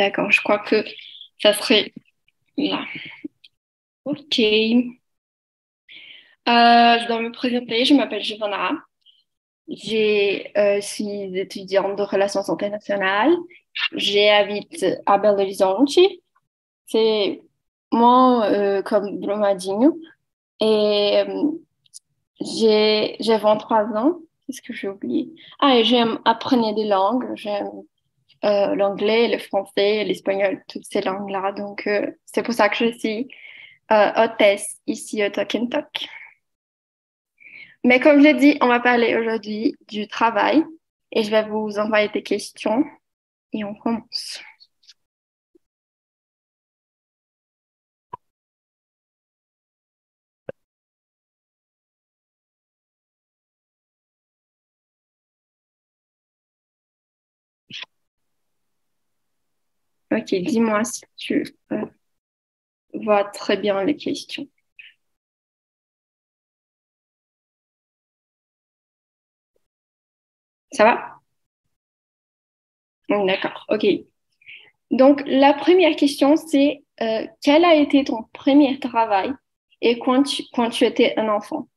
[0.00, 0.82] D'accord, je crois que
[1.42, 1.92] ça serait
[2.56, 2.86] là.
[4.06, 4.38] Ok.
[4.38, 4.94] Euh,
[6.48, 8.70] je dois me présenter, je m'appelle Giovanna.
[9.68, 13.36] Je euh, suis étudiante de relations internationales.
[13.92, 15.90] J'habite à Belo Horizonte.
[16.86, 17.42] C'est
[17.92, 20.00] moi euh, comme Brumadinho.
[20.60, 21.50] Et euh,
[22.40, 24.18] j'ai 23 ans.
[24.46, 25.34] Qu'est-ce que j'ai oublié?
[25.58, 27.36] Ah, j'aime apprendre des langues.
[27.36, 27.82] J'aime
[28.44, 31.52] euh, l'anglais, le français, l'espagnol, toutes ces langues-là.
[31.52, 33.28] Donc, euh, c'est pour ça que je suis
[33.92, 36.08] euh, hôtesse ici au Talk Talk.
[37.84, 40.64] Mais comme je l'ai dit, on va parler aujourd'hui du travail
[41.12, 42.84] et je vais vous envoyer des questions
[43.52, 44.42] et on commence.
[60.12, 61.84] Ok, dis-moi si tu euh,
[62.94, 64.46] vois très bien les questions.
[70.72, 71.20] Ça va?
[73.26, 73.84] D'accord, ok.
[74.90, 79.32] Donc, la première question, c'est euh, quel a été ton premier travail
[79.80, 81.68] et quand tu, quand tu étais un enfant?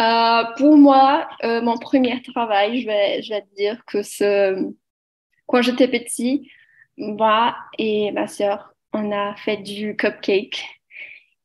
[0.00, 4.54] Euh, pour moi, mon premier travail, je vais, te dire que c'est
[5.46, 6.50] quand j'étais petit,
[6.98, 10.64] moi et ma sœur, on a fait du cupcake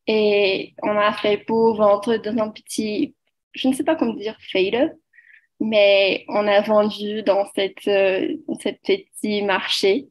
[0.08, 3.16] et on a fait pour vendre dans un petit,
[3.54, 4.98] je ne sais pas comment dire, fade,
[5.60, 10.10] mais on a vendu dans cette, euh, cette petit marché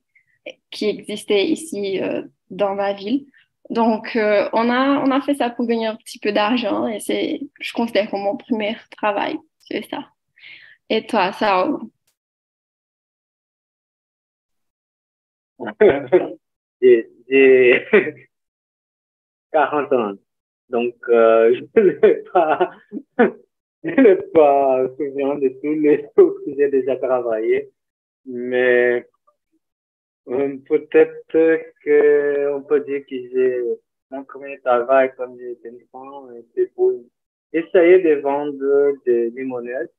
[0.70, 3.26] qui existait ici euh, dans ma ville.
[3.70, 7.00] Donc, euh, on, a, on a fait ça pour gagner un petit peu d'argent et
[7.00, 10.08] c'est, je considère comme mon premier travail, c'est ça.
[10.88, 11.68] Et toi, ça
[16.80, 17.86] J'ai
[19.52, 20.14] 40 ans.
[20.68, 22.70] Donc, euh, je n'ai pas,
[23.84, 27.70] je pas souvenir de tous les choses que j'ai déjà travaillé,
[28.24, 29.06] mais
[30.28, 31.26] euh, peut-être
[31.84, 33.62] qu'on peut dire que j'ai
[34.10, 36.92] mon premier travail comme j'étais enfant, c'était pour
[37.52, 39.90] essayer de vendre des limonades,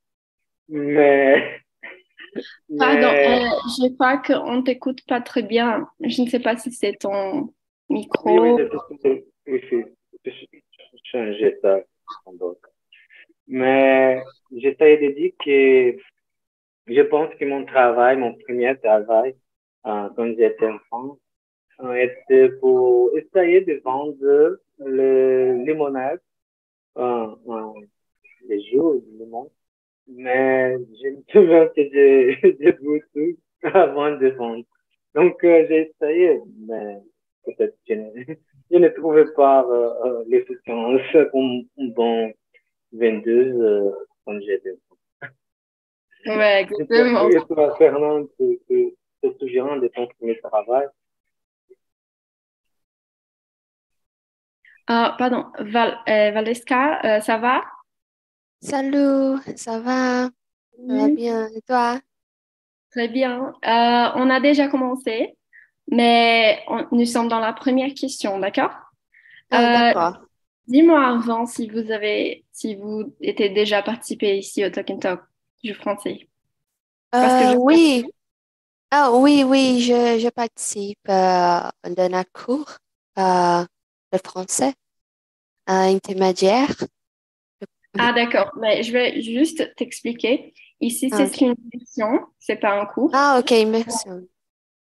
[0.68, 1.63] mais
[2.78, 5.88] Pardon, euh, je crois qu'on ne t'écoute pas très bien.
[6.00, 7.52] Je ne sais pas si c'est ton
[7.88, 8.30] micro.
[8.30, 8.66] Oui,
[9.46, 9.60] oui,
[10.26, 10.30] je
[11.12, 11.80] changer ça.
[13.46, 15.96] Mais j'essaie de dire que
[16.86, 19.36] je pense que mon travail, mon premier travail,
[19.86, 21.18] euh, quand j'étais enfant,
[21.80, 26.20] euh, était pour essayer de vendre le limonade,
[26.96, 27.72] euh, euh,
[28.48, 29.50] les jours du monde
[30.06, 34.64] mais je me souviens que j'ai, j'ai beaucoup avant de vendre.
[35.14, 36.98] Donc, euh, j'ai essayé, mais
[37.44, 38.34] peut-être que je ne,
[38.70, 41.00] je ne trouvais pas euh, euh l'efficience
[41.30, 42.32] comme une bonne
[42.92, 43.90] vendeuse euh,
[44.24, 44.74] quand j'étais
[46.26, 47.28] Ouais, exactement.
[47.28, 48.58] Et toi, Fernand, tu
[49.22, 50.86] te souviens de ton premier travail?
[54.86, 57.62] Ah, pardon, Val, euh, Valeska, ça va?
[58.64, 60.30] Salut, ça va?
[60.88, 62.00] Ça va bien, et toi?
[62.90, 63.52] Très bien.
[63.66, 65.36] Euh, on a déjà commencé,
[65.90, 68.70] mais nous sommes dans la première question, d'accord?
[69.50, 70.18] Ah, d'accord.
[70.20, 70.26] Euh,
[70.68, 75.20] dis-moi avant si vous avez, si vous étiez déjà participé ici au Talk and Talk
[75.62, 76.28] du français.
[77.14, 78.04] Euh, oui.
[78.90, 82.78] Ah oui, oui, je, je participe dans un cours
[83.16, 84.74] de français
[85.66, 86.74] intermédiaire.
[87.98, 88.52] Ah, d'accord.
[88.60, 90.54] Mais je vais juste t'expliquer.
[90.80, 93.10] Ici, c'est une leçon, c'est pas un cours.
[93.14, 94.08] Ah, ok, merci.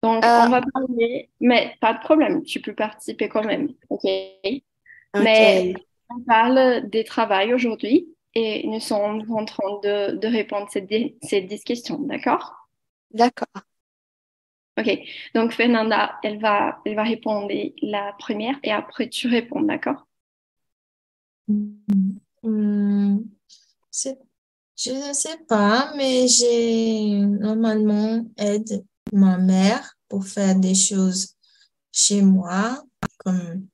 [0.04, 3.70] Donc, euh, on va parler, mais pas de problème, tu peux participer quand même.
[3.90, 4.04] Ok?
[4.04, 5.74] Mais
[6.10, 11.18] on parle des travaux aujourd'hui et nous sommes en train de, de répondre à ces,
[11.24, 12.70] ces 10 questions, d'accord?
[13.12, 13.48] D'accord.
[14.78, 15.00] Ok.
[15.36, 17.52] Donc, Fernanda, elle va, elle va répondre
[17.82, 20.08] la première et après tu réponds, d'accord?
[21.48, 24.10] Hmm, je
[24.92, 31.36] ne sais pas, mais j'ai normalement aide ma mère pour faire des choses
[31.92, 32.84] chez moi,
[33.18, 33.68] comme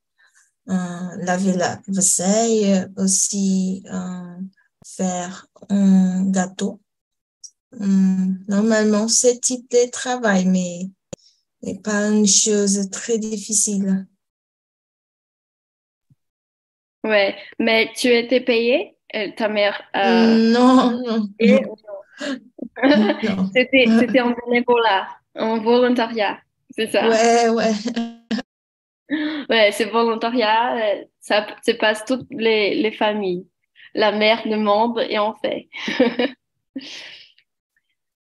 [0.69, 4.37] euh, laver la vaisselle, aussi euh,
[4.85, 6.81] faire un gâteau.
[7.77, 10.89] Hmm, normalement, ce type de travail, mais,
[11.61, 14.07] mais pas une chose très difficile.
[17.05, 21.29] Ouais, mais tu étais payée, euh, ta mère euh, Non, non.
[23.53, 25.07] C'était, c'était en bénévolat,
[25.37, 26.39] en volontariat.
[26.71, 27.07] C'est ça?
[27.07, 27.71] Ouais, ouais.
[29.49, 33.45] Ouais, c'est volontariat, euh, ça, ça passe toutes les, les familles.
[33.93, 35.69] La mère demande et on fait.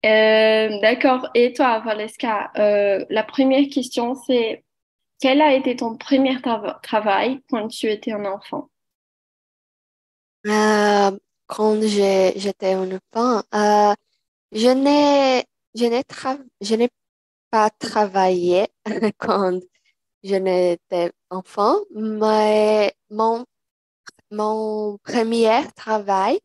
[0.04, 1.28] Euh, d'accord.
[1.34, 4.64] Et toi, Valeska, euh, la première question, c'est
[5.22, 8.70] quel a été ton premier trava- travail quand tu étais un enfant?
[10.48, 11.16] Euh,
[11.46, 13.94] quand j'étais un enfant, euh,
[14.52, 16.88] je n'ai, je n'ai
[17.50, 18.68] pas travaillé
[19.18, 19.60] quand
[20.24, 23.44] je n'étais enfant, mais mon,
[24.30, 26.40] mon premier travail,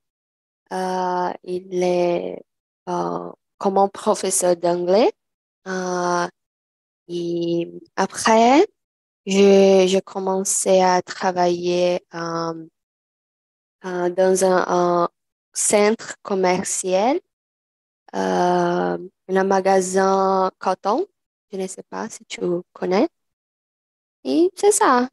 [0.73, 2.43] euh, il est
[3.57, 5.11] comme un professeur d'anglais.
[7.07, 8.67] Et après,
[9.25, 12.65] je, je commençais à travailler euh,
[13.85, 15.09] euh, dans un, un
[15.53, 17.19] centre commercial,
[18.15, 18.97] euh,
[19.29, 21.05] un magasin coton.
[21.51, 22.41] Je ne sais pas si tu
[22.73, 23.07] connais.
[24.23, 25.09] Et c'est ça.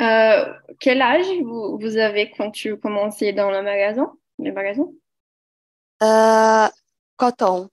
[0.00, 4.86] Euh, quel âge vous, vous avez quand tu commençais dans le magasin, le magasin?
[6.02, 6.68] Euh,
[7.16, 7.70] coton.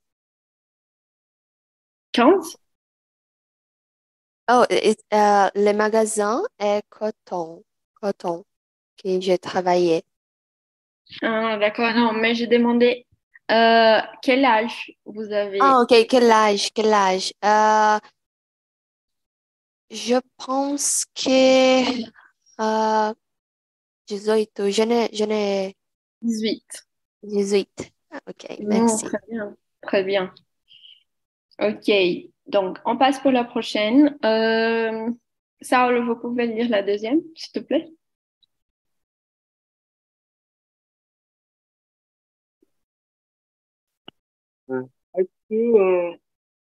[2.14, 2.56] 15?
[4.50, 7.64] Oh, et- euh, le magasin est coton.
[8.02, 8.46] Coton
[8.98, 10.04] que j'ai travaillé.
[11.22, 13.06] Ah, d'accord, non, mais j'ai demandé
[13.52, 15.60] euh, quel âge vous avez?
[15.60, 16.06] Ah, ok.
[16.10, 16.72] Quel âge?
[16.74, 17.34] Quel âge?
[17.44, 18.00] Euh,
[19.90, 21.84] je pense que
[22.62, 23.14] euh,
[24.08, 24.70] 18.
[24.72, 25.76] Je n'ai, je n'ai
[26.22, 26.86] 18.
[27.24, 27.92] 18.
[28.12, 29.06] Ah, Ok, Non, merci.
[29.06, 30.34] très bien, très bien.
[31.64, 31.90] Ok,
[32.48, 34.18] donc on passe pour la prochaine.
[34.26, 35.10] Euh,
[35.62, 37.88] Saul, vous pouvez lire la deuxième, s'il te plaît?
[44.70, 44.88] Hein.
[45.18, 46.14] Est-ce euh,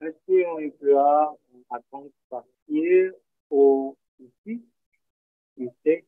[0.02, 1.36] est-ce qu'on emploie
[1.70, 3.14] à temps partiel
[3.50, 4.64] ou ici,
[5.58, 6.04] ici,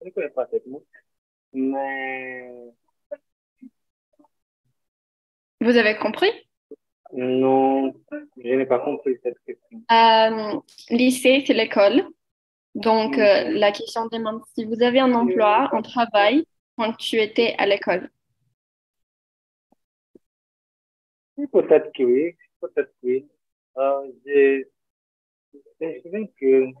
[0.00, 0.84] je ne connais pas cette mot,
[1.52, 2.50] mais
[5.62, 6.28] Vous avez compris?
[7.12, 7.94] Non,
[8.36, 9.82] je n'ai pas compris cette question.
[9.90, 10.60] Euh,
[10.90, 12.04] lycée, c'est l'école.
[12.74, 17.54] Donc, euh, la question demande si vous avez un emploi, un travail quand tu étais
[17.58, 18.10] à l'école.
[21.36, 23.28] Oui, Peut-être que oui, peut-être que oui.
[23.76, 24.64] Euh, je,
[25.80, 26.72] me que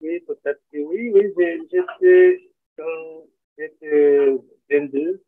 [0.00, 1.32] oui, peut-être que oui, oui,
[1.70, 3.26] j'étais dans,
[3.58, 4.36] j'étais
[4.70, 5.22] 22,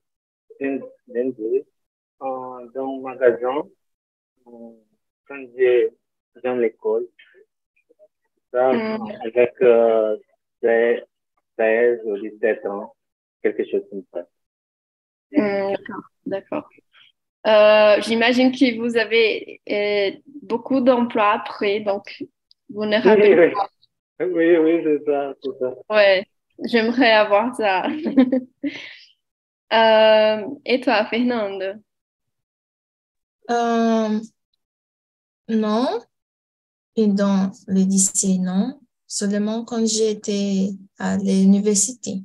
[0.60, 1.64] 22, euh,
[2.20, 3.62] dans un magasin, euh,
[5.28, 5.90] quand j'ai
[6.42, 7.06] dans l'école,
[8.52, 9.10] ça, Hmm.
[9.24, 10.16] avec euh,
[10.62, 11.00] 16
[11.58, 12.94] 16 ou 17 ans,
[13.42, 14.26] quelque chose comme ça.
[15.32, 16.68] Hmm, d'accord, d'accord.
[17.46, 20.10] Euh, j'imagine que vous avez euh,
[20.42, 22.22] beaucoup d'emplois après, donc
[22.70, 23.68] vous ne rappelez oui, pas.
[24.20, 25.74] oui, oui, c'est ça, c'est ça.
[25.90, 26.24] Ouais,
[26.64, 27.86] j'aimerais avoir ça.
[29.72, 31.80] Euh, et toi, Fernande?
[35.48, 36.00] Non,
[36.96, 38.80] et dans le lycée, non.
[39.06, 42.22] Seulement quand j'étais à l'université.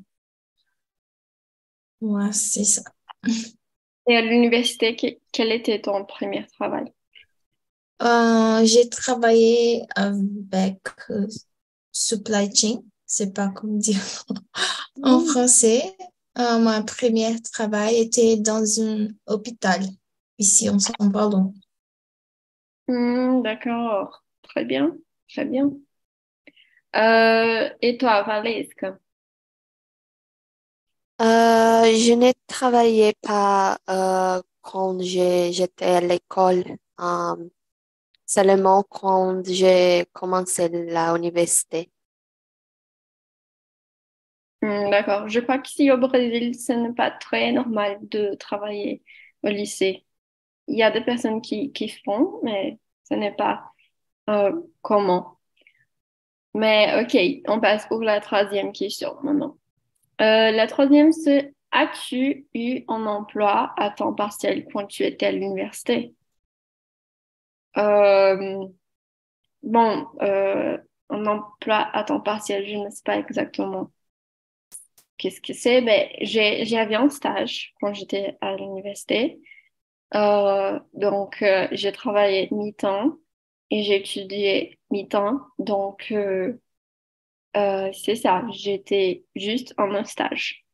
[2.01, 2.81] Ouais, c'est ça.
[4.09, 6.91] Et à l'université, que- quel était ton premier travail?
[8.01, 10.79] Euh, j'ai travaillé avec
[11.11, 11.27] euh,
[11.91, 14.01] supply chain, c'est pas comment dire
[15.03, 15.95] en français.
[16.39, 19.81] Euh, mon premier travail était dans un hôpital
[20.39, 21.53] ici en São
[22.91, 24.97] Hmm, d'accord, très bien,
[25.29, 25.71] très bien.
[26.95, 28.97] Euh, et toi, Valesca?
[31.21, 36.63] Euh, je n'ai travaillé pas euh, quand j'étais à l'école,
[36.99, 37.35] euh,
[38.25, 41.91] seulement quand j'ai commencé l'université.
[44.61, 49.03] Hmm, d'accord, je crois qu'ici au Brésil, ce n'est pas très normal de travailler
[49.43, 50.05] au lycée.
[50.71, 53.71] Il y a des personnes qui, qui font, mais ce n'est pas
[54.29, 55.37] euh, comment.
[56.53, 59.57] Mais ok, on passe pour la troisième question maintenant.
[60.21, 65.31] Euh, la troisième, c'est as-tu eu un emploi à temps partiel quand tu étais à
[65.31, 66.15] l'université?
[67.77, 68.65] Euh,
[69.63, 73.91] bon, un emploi à temps partiel, je ne sais pas exactement
[75.17, 75.81] qu'est-ce que c'est.
[75.81, 79.39] Ben, j'avais un stage quand j'étais à l'université.
[80.13, 83.17] Euh, donc, euh, j'ai travaillé mi-temps
[83.69, 85.39] et j'ai étudié mi-temps.
[85.59, 86.53] Donc, euh,
[87.93, 90.65] c'est ça, j'étais juste en un stage.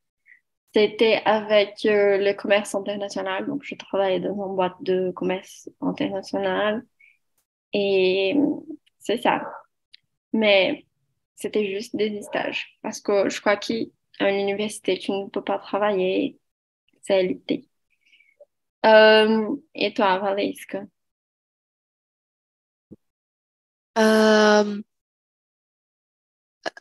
[0.73, 3.47] C'était avec le commerce international.
[3.47, 6.85] Donc, je travaillais dans une boîte de commerce international.
[7.73, 8.35] Et
[8.99, 9.41] c'est ça.
[10.33, 10.85] Mais
[11.35, 12.77] c'était juste des stages.
[12.83, 16.39] Parce que je crois qu'à l'université, tu ne peux pas travailler.
[17.03, 17.67] C'est l'idée.
[18.85, 20.83] Euh, et toi, Valesca?
[23.97, 24.81] Euh,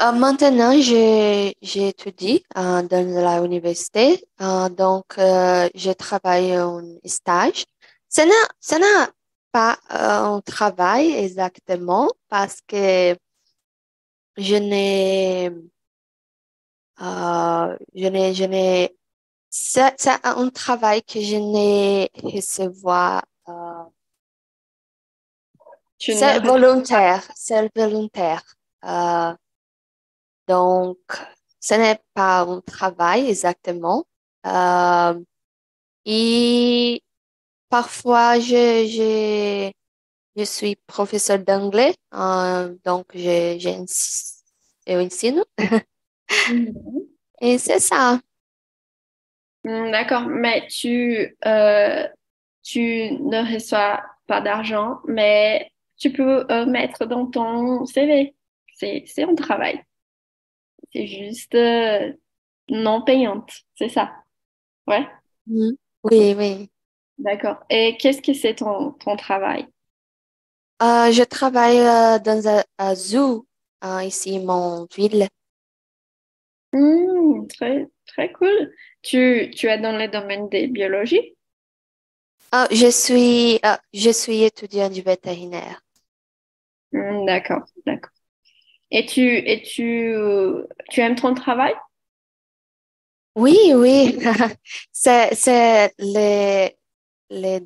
[0.02, 7.64] euh, maintenant, j'étudie euh, dans la université, euh, donc je travaille en stage.
[8.08, 9.06] Ce n'est
[9.52, 13.16] pas un travail exactement parce que
[14.36, 15.50] je n'ai,
[17.94, 18.96] je n'ai,
[19.56, 23.24] c'est un travail que je n'ai recevoir.
[25.98, 28.42] c'est volontaire, c'est volontaire.
[30.48, 30.98] Donc,
[31.60, 34.04] ce n'est pas un travail exactement.
[34.46, 35.20] Euh,
[36.04, 37.02] et
[37.68, 39.72] parfois, je, je,
[40.36, 43.68] je suis professeur d'anglais, euh, donc je,
[44.88, 45.42] enseigne.
[46.48, 47.02] Mhm.
[47.40, 48.20] Et c'est ça.
[49.66, 52.06] Hmm, d'accord, mais tu, euh,
[52.62, 58.36] tu ne reçois pas d'argent, mais tu peux mettre dans ton CV.
[58.76, 59.82] C'est un travail.
[60.92, 62.12] C'est juste euh,
[62.68, 64.12] non payante, c'est ça.
[64.86, 65.06] Ouais.
[65.46, 65.72] Mm.
[66.04, 66.70] Oui, oui.
[67.18, 67.64] D'accord.
[67.68, 69.66] Et qu'est-ce que c'est ton, ton travail?
[70.82, 73.46] Euh, je travaille euh, dans un, zoo
[74.02, 75.26] ici, mon ville.
[76.72, 78.72] Hmm, très, très cool.
[79.02, 81.36] Tu, tu es dans le domaine des biologies?
[82.72, 83.60] je suis,
[83.94, 85.80] je suis étudiante du vétérinaire.
[86.92, 88.10] Hmm, d'accord, d'accord.
[88.92, 90.14] Et tu, et tu,
[90.90, 91.74] tu aimes ton travail?
[93.34, 94.18] Oui, oui.
[94.92, 96.76] c'est, c'est les,
[97.30, 97.62] les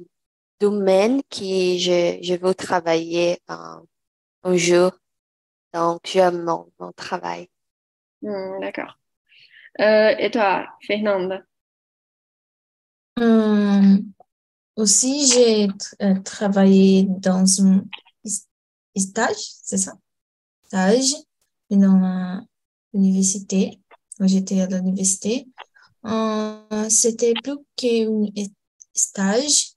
[0.61, 1.39] domaines que
[1.79, 3.85] je, je veux travailler un,
[4.45, 4.93] un jour.
[5.75, 7.49] Donc, j'aime mon, mon travail.
[8.23, 9.00] Hmm, d'accord.
[9.79, 11.43] Euh, et toi, Fernanda?
[13.17, 14.13] Hum,
[14.77, 15.69] aussi, j'ai
[16.03, 17.85] euh, travaillé dans un
[18.97, 19.93] stage, c'est ça?
[20.67, 21.15] stage
[21.71, 22.47] dans
[22.93, 23.81] l'université,
[24.21, 25.49] j'étais à l'université.
[26.05, 28.27] Euh, c'était plus qu'un
[28.95, 29.73] stage.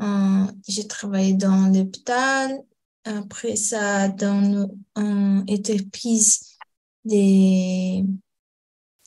[0.00, 2.62] Euh, j'ai travaillé dans l'hôpital.
[3.04, 6.56] Après ça, dans une entreprise
[7.04, 8.04] de,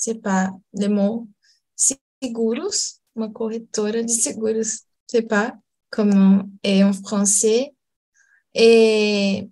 [0.06, 1.28] c'est pas le mot,
[1.76, 5.58] seguros, uma corretora de seguros, c'est pas
[5.90, 7.74] comment est en français.
[8.54, 9.50] Et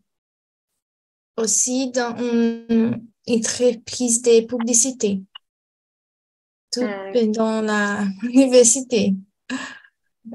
[1.37, 5.23] aussi dans une entreprise de publicité,
[6.71, 7.31] tout hmm.
[7.31, 9.15] dans la université.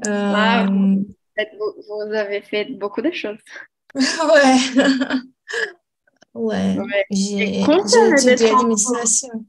[0.05, 3.39] Euh, vous, avez fait beaucoup de choses.
[6.35, 6.77] ouais.
[6.77, 6.77] ouais.
[7.09, 9.45] J'ai étudié l'administration.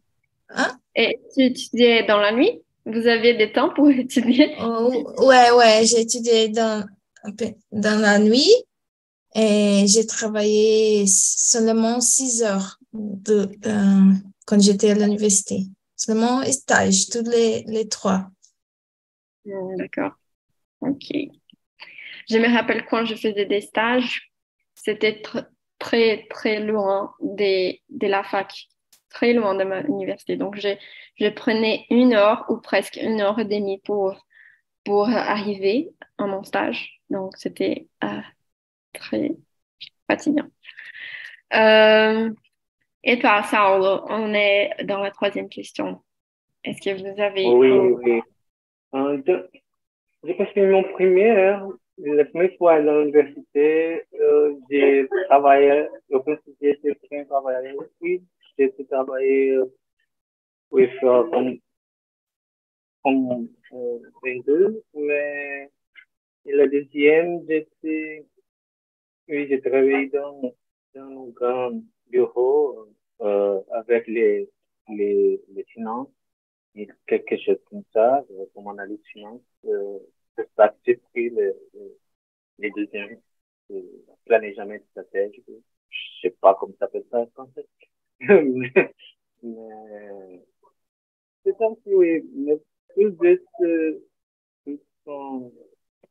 [0.55, 0.79] Hein?
[0.97, 2.61] Et tu étudiais dans la nuit?
[2.87, 4.55] Vous aviez des temps pour étudier?
[4.61, 6.85] Oh, ouais, ouais, j'ai étudié dans,
[7.73, 8.53] dans la nuit
[9.35, 14.13] et j'ai travaillé seulement six heures de, euh,
[14.47, 15.67] quand j'étais à l'université.
[15.95, 18.31] Seulement stage, tous les, les trois.
[19.45, 20.13] Hmm, d'accord.
[20.81, 21.13] OK.
[22.29, 24.31] Je me rappelle quand je faisais des stages,
[24.75, 25.23] c'était
[25.79, 28.69] très, très loin de, de la fac,
[29.11, 30.37] très loin de ma université.
[30.37, 30.69] Donc, je,
[31.17, 34.27] je prenais une heure ou presque une heure et demie pour,
[34.85, 37.01] pour arriver à mon stage.
[37.11, 38.21] Donc, c'était euh,
[38.93, 39.33] très
[40.09, 40.49] fatigant.
[41.55, 42.31] Euh,
[43.03, 46.01] et toi, Saulo, on est dans la troisième question.
[46.63, 47.47] Est-ce que vous avez...
[47.47, 48.21] Oui, oui.
[48.95, 49.23] Euh,
[50.23, 51.67] j'ai passé mon première,
[51.99, 54.05] la première fois dans l'université,
[54.71, 58.23] j'ai travaillé, je pense que j'ai été travailler aussi.
[58.61, 59.65] J'ai travaillé euh,
[60.71, 61.59] oui, comme,
[63.03, 65.71] comme euh, 22, mais
[66.45, 68.27] la deuxième, j'étais
[69.29, 70.43] oui, j'ai travaillé dans,
[70.95, 71.73] dans un grand
[72.09, 72.89] bureau
[73.23, 74.51] euh, avec les,
[74.89, 76.09] les, les finances,
[76.75, 79.43] et quelque chose comme ça, euh, comme analyse finance.
[79.67, 79.99] Euh,
[80.57, 81.53] ça j'ai pris les,
[82.59, 83.21] les deuxièmes.
[83.71, 83.83] Euh,
[84.25, 85.45] planejamento stratégique.
[85.91, 87.67] Je sais pas comment ça s'appelle ça en français.
[88.21, 88.93] Mais,
[89.43, 90.43] mais
[91.45, 92.23] c'est ça aussi, oui.
[92.35, 92.59] Mais
[92.95, 93.43] tous deux
[95.05, 95.53] sont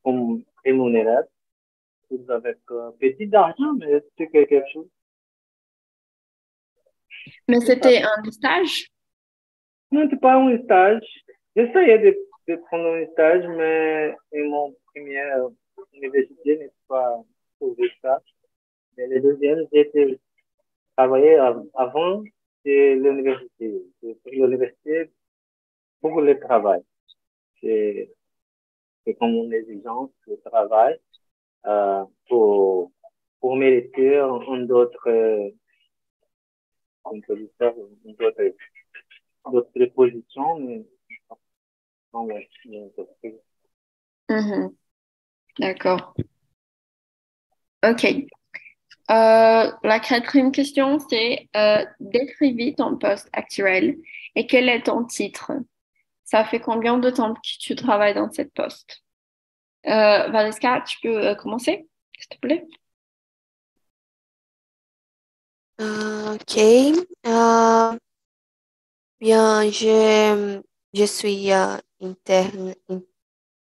[0.03, 1.27] comme rémunérables
[2.29, 4.87] avec un petit d'argent, mais c'est quelque chose.
[7.47, 8.91] Mais c'était un stage?
[9.91, 11.03] Non, c'était pas un stage.
[11.55, 15.47] J'essayais de, de prendre un stage, mais mon première
[15.93, 17.21] université n'est pas,
[17.59, 18.21] trouvé ça.
[18.97, 20.19] Et le deuxième, j'étais
[20.99, 21.35] travaillé
[21.75, 22.23] avant
[22.65, 23.85] de l'université.
[24.25, 25.09] l'université
[26.01, 26.81] pour le travail.
[27.61, 28.11] C'est
[29.17, 30.99] comme une exigence de travail
[31.65, 32.91] euh, pour,
[33.39, 35.51] pour mériter un d'autres
[37.05, 38.53] d'autres
[39.51, 40.85] d'autres positions.
[45.59, 46.13] D'accord.
[47.83, 48.29] OK.
[49.09, 53.97] Euh, la quatrième question, c'est euh, décrivez ton poste actuel
[54.35, 55.51] et quel est ton titre?
[56.25, 59.01] Ça fait combien de temps que tu travailles dans cette poste?
[59.87, 60.49] Euh,
[60.85, 61.87] tu peux euh, commencer,
[62.19, 62.67] s'il te plaît?
[65.79, 66.59] ok.
[69.19, 70.61] bien, je,
[70.93, 72.75] je suis interne,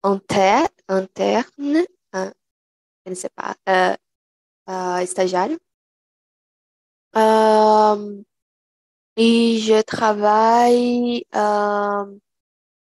[0.04, 1.84] interne, interne
[3.06, 3.54] je ne sais pas,
[5.06, 5.56] stagiaire.
[9.16, 11.24] et je travaille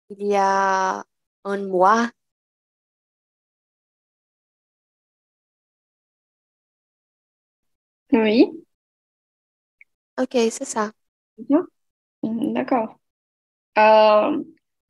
[0.09, 1.03] il y a
[1.45, 2.12] un mois.
[8.12, 8.63] Oui.
[10.17, 10.91] Ok, c'est ça.
[12.24, 13.00] Mhm, d'accord.
[13.77, 14.43] Euh,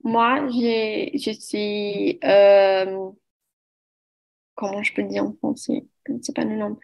[0.03, 3.11] moi, j'ai, je suis, euh,
[4.55, 5.85] comment je peux dire en français?
[6.21, 6.77] Sais pas le nom.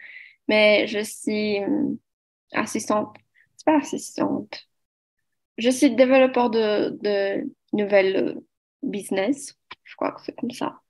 [0.48, 1.94] Mais je suis euh,
[2.52, 3.16] assistante.
[3.56, 4.68] C'est pas assistante.
[5.58, 8.40] Je suis développeur de, de nouvelles
[8.82, 9.58] business.
[9.84, 10.80] Je crois que c'est comme ça.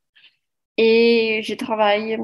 [0.76, 2.18] Et je travaille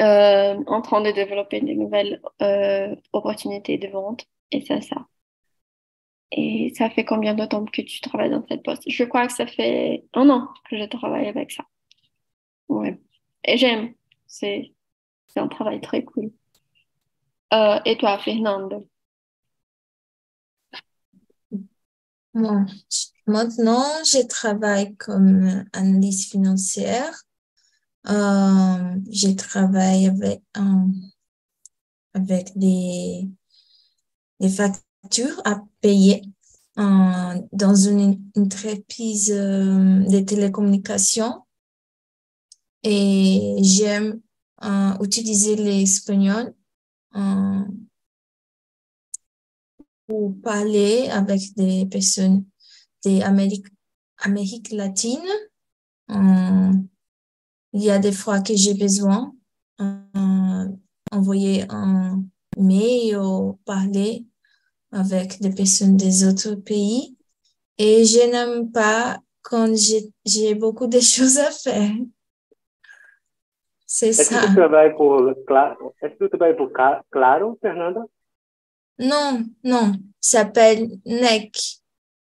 [0.00, 4.26] euh, en train de développer de nouvelles euh, opportunités de vente.
[4.50, 5.06] Et c'est ça.
[6.32, 8.82] Et ça fait combien de temps que tu travailles dans cette poste?
[8.88, 11.64] Je crois que ça fait un an que je travaille avec ça.
[12.68, 12.98] Ouais.
[13.44, 13.94] Et j'aime.
[14.36, 14.72] C'est,
[15.36, 16.32] un travail très cool.
[17.52, 18.84] Euh, et toi, Fernande?
[22.34, 22.66] Bon,
[23.28, 27.14] maintenant, je travaille comme analyste financière.
[28.08, 30.88] Euh, je travaille avec, euh,
[32.14, 33.28] avec des,
[34.40, 36.22] des factures à payer
[36.78, 41.44] euh, dans une entreprise euh, de télécommunications
[42.84, 44.20] et j'aime
[44.64, 46.54] euh, utiliser l'espagnol
[47.16, 47.64] euh,
[50.06, 52.46] pour parler avec des personnes
[53.04, 53.66] d'Amérique
[54.18, 55.28] Amérique latine.
[56.10, 56.72] Euh,
[57.74, 59.34] il y a des fois que j'ai besoin
[61.12, 62.24] d'envoyer un
[62.56, 64.24] mail ou parler
[64.92, 67.18] avec des personnes des autres pays.
[67.76, 69.74] Et je n'aime pas quand
[70.24, 71.92] j'ai beaucoup de choses à faire.
[73.96, 74.40] C'est Est-ce ça.
[74.40, 76.70] que tu travailles pour, Est-ce que tu travailles pour
[77.12, 78.00] Claro, Fernanda?
[78.98, 79.92] Non, non.
[80.20, 81.52] Ça s'appelle NEC,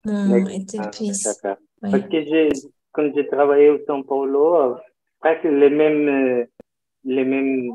[0.04, 0.60] mon NEC.
[0.76, 1.26] entreprise.
[1.42, 1.56] Ah.
[1.82, 1.90] Oui.
[1.90, 2.48] Parce que j'ai,
[2.92, 4.74] quand j'ai travaillé au São Paulo, euh,
[5.18, 6.44] presque les mêmes, euh,
[7.02, 7.72] les mêmes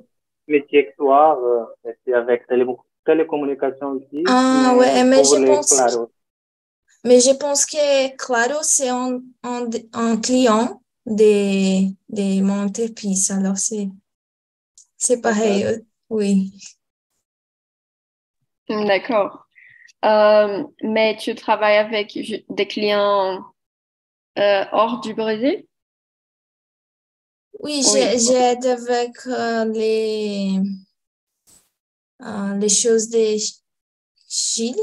[0.47, 2.65] métiers que toi, euh, c'est avec télé,
[3.05, 4.23] télécommunication aussi.
[4.25, 6.11] Ah ouais, mais je pense, Claro.
[7.03, 13.31] mais je pense que Claro, c'est un, un, un client de, de mon entreprise.
[13.31, 13.89] Alors, c'est,
[14.97, 15.65] c'est pareil.
[16.09, 16.53] Oui.
[18.69, 19.45] D'accord.
[20.05, 22.17] Euh, mais tu travailles avec
[22.49, 23.43] des clients
[24.39, 25.65] euh, hors du Brésil?
[27.59, 27.91] Oui, Oui.
[27.93, 30.59] j'ai- j'aide avec euh, les,
[32.59, 33.35] les choses de
[34.27, 34.79] Chili.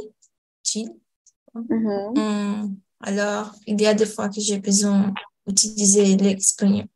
[0.63, 0.91] Chili.
[1.55, 2.15] Mhm.
[2.17, 5.15] Hum, alors, il y a des fois que j'ai besoin
[5.49, 6.87] d'utiliser l'espagnol.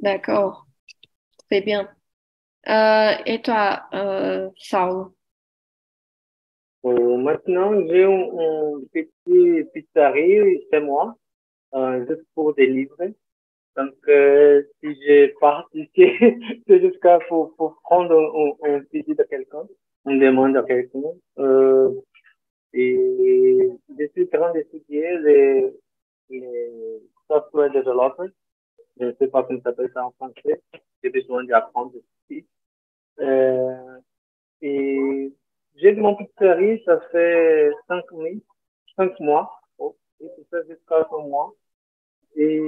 [0.00, 0.66] D'accord.
[1.48, 1.88] Très bien.
[2.68, 5.10] Euh, et toi, euh, Saul?
[6.84, 11.16] Euh, maintenant, j'ai un, un petit pizzerie chez moi,
[11.74, 13.14] euh, juste pour délivrer.
[13.76, 15.90] Donc, euh, si je pars ici,
[16.66, 18.14] c'est jusqu'à pour, pour prendre
[18.64, 19.66] un, un petit de quelqu'un,
[20.04, 21.00] on demande à quelqu'un.
[21.38, 21.90] Euh,
[22.72, 25.72] et je suis en train d'étudier les,
[26.30, 28.30] les software developers.
[28.98, 30.62] Je ne sais pas comment ça s'appelle ça en français.
[31.02, 32.46] J'ai besoin d'apprendre aussi.
[33.20, 33.98] Euh,
[34.60, 35.32] et
[35.76, 38.28] j'ai mon pizzerie, ça fait cinq mois,
[38.96, 39.60] cinq mois.
[39.78, 41.54] Oh, et ça jusqu'à un mois.
[42.34, 42.60] Et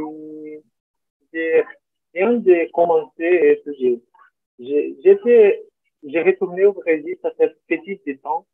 [1.32, 1.64] j'ai
[2.14, 4.02] rien de commencer à étudier.
[4.58, 4.96] J'ai-
[6.22, 8.46] retourné au Brésil, ça fait petit de temps.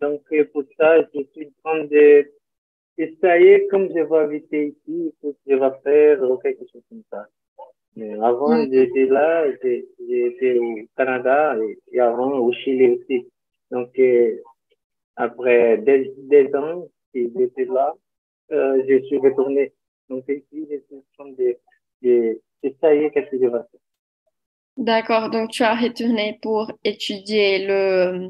[0.00, 2.30] Donc, pour ça, je suis en train de
[2.98, 7.02] essayer, comme je vais habiter ici, ce que je vais faire, ou quelque chose comme
[7.12, 7.26] ça.
[7.96, 8.70] Mais avant, Mm.
[8.70, 11.56] j'étais là, j'étais au Canada
[11.92, 13.28] et, avant au Chili aussi.
[13.70, 14.38] Donc, euh,
[15.16, 17.94] après des, des ans j'étais là,
[18.52, 19.74] euh, je suis retourné.
[20.08, 21.56] Donc, ici, je suis en train de,
[22.02, 23.80] de, d'essayer qu'est-ce que je vais faire.
[24.78, 28.28] D'accord, donc tu as retourné pour étudier le,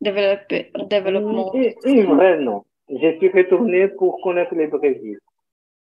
[0.00, 1.54] développe- développement.
[1.54, 2.64] Et, et vrai, non.
[2.88, 5.18] Je suis retourné pour connaître le Brésil.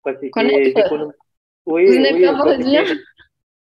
[0.03, 0.71] Parce que Connaître?
[0.75, 1.11] j'ai connu-
[1.65, 2.83] Oui, Vous oui, pas parce brésilien?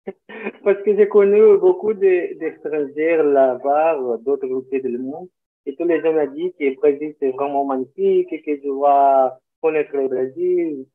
[0.04, 0.10] que,
[0.64, 5.28] parce que j'ai connu beaucoup de- d'étrangers là-bas, d'autres côtés du monde.
[5.66, 8.62] Et tous les gens m'ont dit que le Brésil, c'est vraiment magnifique et que je
[8.62, 10.86] dois connaître le Brésil,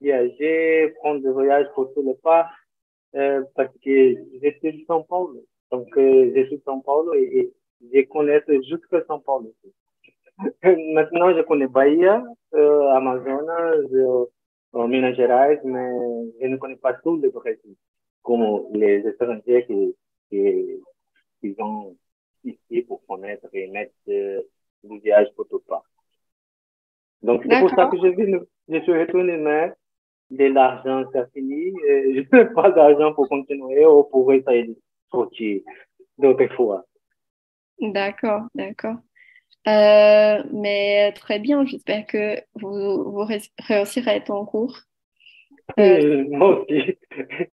[0.00, 2.48] voyager, prendre des voyages pour tous les pas.
[3.14, 5.44] Euh, parce que je suis de São Paulo.
[5.70, 7.52] Donc, je suis de São Paulo et, et
[7.92, 9.52] je connais jusque São Paulo.
[10.62, 12.24] Maintenant, je connais Bahia,
[12.54, 14.26] euh, Amazonas, euh,
[14.86, 15.90] Minas Gerais, mais
[16.40, 17.76] je ne connais pas tout le Brésil,
[18.22, 19.94] comme les étrangers qui,
[20.30, 20.80] qui,
[21.40, 21.96] qui sont
[22.44, 24.40] ici pour connaître et mettre euh,
[24.82, 25.82] du voyage pour tout pas.
[27.22, 29.72] Donc, c'est pour ça que je, suis retourné, mais
[30.30, 31.72] de l'argent, c'est fini.
[31.86, 34.76] et je n'ai pas d'argent pour continuer ou pour essayer
[35.14, 35.62] sortir
[36.18, 36.84] d'autres fois.
[37.80, 38.96] D'accord, d'accord.
[39.68, 44.78] Euh, mais très bien, j'espère que vous, vous ré- réussirez ton cours.
[45.78, 46.98] Euh, moi aussi.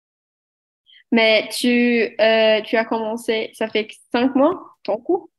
[1.13, 5.31] mais tu, euh, tu as commencé, ça fait cinq mois, ton cours?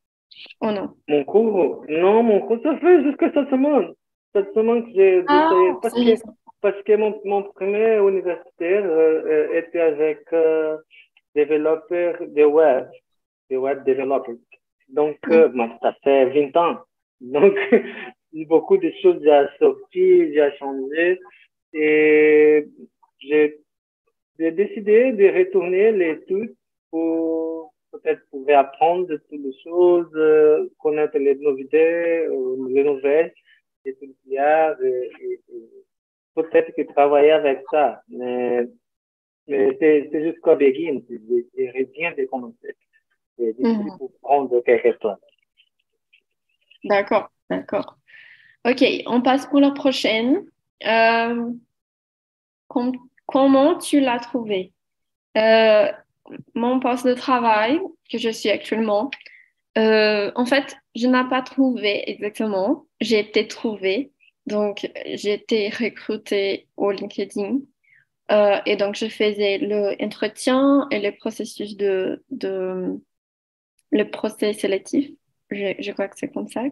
[0.61, 0.95] Oh non?
[1.07, 3.93] Mon cours, non, mon cours, ça fait jusqu'à cette semaine.
[4.35, 6.11] Cette semaine que j'ai Ah, parce que,
[6.61, 10.77] parce que mon, mon premier universitaire euh, euh, était avec euh,
[11.41, 12.85] développeur de web,
[13.49, 14.35] de web développeur.
[14.89, 16.77] Donc, euh, moi, ça fait 20 ans.
[17.21, 17.55] Donc,
[18.53, 21.19] beaucoup de choses ont sorti, j'ai changé.
[21.73, 22.65] Et
[23.19, 23.59] j'ai
[24.39, 26.53] j'ai décidé de retourner les trucs
[26.91, 33.33] pour peut-être pour apprendre toutes les choses, euh, connaître les nouvelles, euh, les nouvelles,
[33.85, 35.63] et tout et, et- et
[36.35, 38.67] peut-être que travailler avec ça, mais
[39.47, 42.75] c'est c'est jusqu'au begin, c'est- j'ai j'ai rien de commencer.
[43.39, 43.97] Mhm.
[43.97, 45.17] pour prendre quelque chose.
[46.83, 47.97] D'accord, d'accord.
[48.67, 50.45] Ok, on passe pour la prochaine.
[50.85, 51.51] Euh,
[52.67, 52.93] com-
[53.25, 54.73] comment tu l'as trouvé?
[55.37, 55.91] Euh,
[56.55, 57.79] mon poste de travail
[58.11, 59.11] que je suis actuellement,
[59.77, 62.87] euh, en fait, je n'ai pas trouvé exactement.
[63.01, 64.11] J'ai été trouvée.
[64.47, 67.59] Donc, j'ai été recrutée au LinkedIn.
[68.31, 72.99] Euh, et donc, je faisais l'entretien et le processus de, de
[73.91, 75.09] le procès sélectif.
[75.49, 76.63] Je, je crois que c'est comme ça.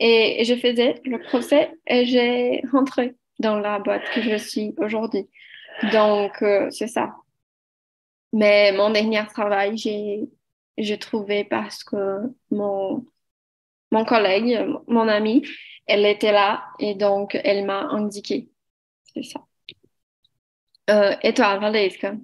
[0.00, 5.28] Et je faisais le procès et j'ai rentré dans la boîte que je suis aujourd'hui.
[5.92, 7.16] Donc, euh, c'est ça.
[8.32, 10.28] Mais mon dernier travail, j'ai,
[10.78, 11.96] j'ai trouvé parce que
[12.50, 13.06] mon,
[13.92, 15.42] mon collègue, mon ami,
[15.86, 18.50] elle était là et donc elle m'a indiqué.
[19.14, 19.45] C'est ça.
[20.90, 22.14] Euh, et toi, Valesca?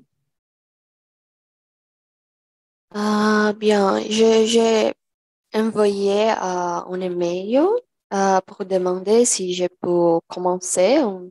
[2.95, 4.93] Ah, bien, j'ai
[5.55, 7.59] envoyé euh, un email
[8.13, 11.29] euh, pour demander si je peux commencer un,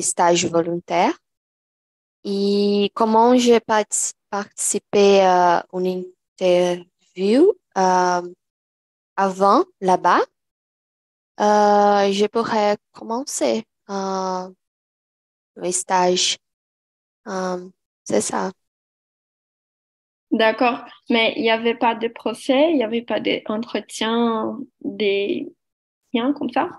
[0.00, 1.14] stage volontaire
[2.24, 6.04] et comment j'ai parti- participé à une
[6.40, 8.22] interview euh,
[9.16, 10.20] avant là-bas?
[11.40, 13.64] euh, je pourrais commencer
[15.56, 16.38] le stage.
[17.28, 17.68] Euh,
[18.04, 18.52] c'est ça.
[20.30, 20.84] D'accord.
[21.10, 25.50] Mais il n'y avait pas de procès, il n'y avait pas d'entretien, des
[26.12, 26.70] rien comme ça?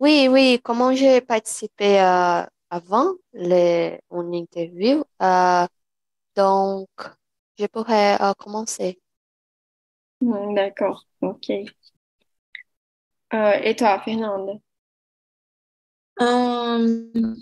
[0.00, 5.66] Oui, oui, comment j'ai participé euh, avant le, une interview, euh,
[6.36, 6.88] donc
[7.58, 9.00] je pourrais euh, commencer.
[10.20, 11.50] Hmm, D'accord, ok.
[13.34, 14.60] Euh, et toi, Fernande?
[16.20, 17.34] Euh,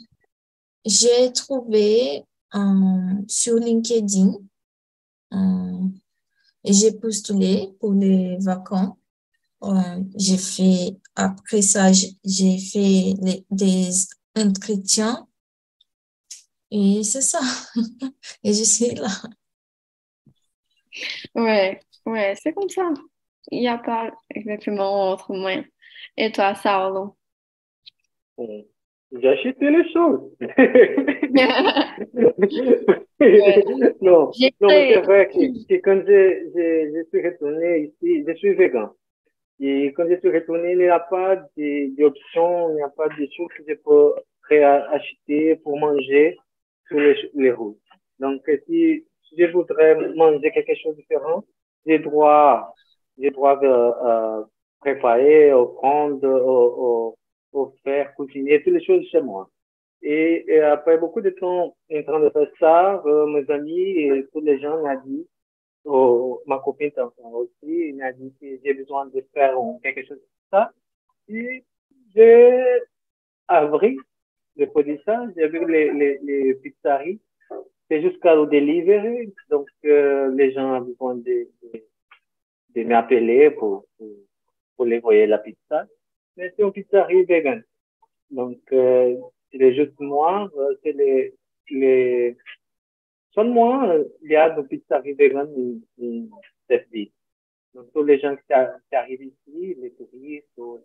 [0.84, 4.32] j'ai trouvé euh, sur LinkedIn,
[5.34, 5.88] euh,
[6.64, 8.96] et j'ai postulé pour les vacances.
[9.64, 13.90] Euh, j'ai fait, après ça, j'ai fait les- des
[14.36, 15.28] entretiens
[16.70, 17.38] et c'est ça.
[18.44, 19.08] Et je suis là.
[21.34, 22.88] Ouais, ouais, c'est comme ça.
[23.50, 25.64] Il n'y a pas exactement autre moyen.
[26.16, 27.16] Et toi, Saulo?
[29.20, 30.22] J'ai acheté les choses.
[34.00, 34.54] non, non, c'est
[35.02, 36.64] vrai que, que quand je, je,
[36.96, 38.88] je suis retourné ici, je suis végan.
[39.60, 43.08] Et quand je suis retourné, il n'y a pas de- d'option, il n'y a pas
[43.08, 44.14] de choses que je peux
[44.50, 46.36] acheter pour manger
[46.88, 46.98] sur
[47.34, 47.78] les, routes.
[48.18, 49.04] Donc, si,
[49.36, 51.44] je voudrais manger quelque chose de différent,
[51.86, 52.74] j'ai droit,
[53.18, 54.42] j'ai droit de euh,
[54.80, 57.16] préparer, prendre, au,
[57.84, 59.48] faire, cuisiner, toutes les choses chez moi.
[60.02, 64.40] Et, après beaucoup de temps en train de faire ça, euh, mes amis et tous
[64.40, 65.26] les gens m'ont dit,
[65.84, 66.90] oh, ma copine
[67.32, 70.72] aussi, m'a dit que j'ai besoin de faire quelque chose de ça.
[71.28, 71.64] Et
[72.14, 72.64] j'ai
[74.56, 76.60] je peux dire ça, j'ai vu les, les,
[77.88, 81.84] c'est jusqu'à le delivery, donc euh, les gens ont besoin de, de,
[82.74, 84.08] de m'appeler pour, pour,
[84.76, 85.86] pour les envoyer la pizza.
[86.36, 87.62] Mais c'est une pizzerie vegan.
[88.30, 89.16] Donc, euh,
[89.50, 91.34] c'est juste moi, euh, c'est les,
[91.70, 92.36] les,
[93.34, 93.92] seulement,
[94.22, 95.48] il y a des pizzeries vegan
[95.98, 97.10] dans cette ville.
[97.74, 98.52] Donc, tous les gens qui,
[98.94, 100.80] arrivent ici, les touristes ou,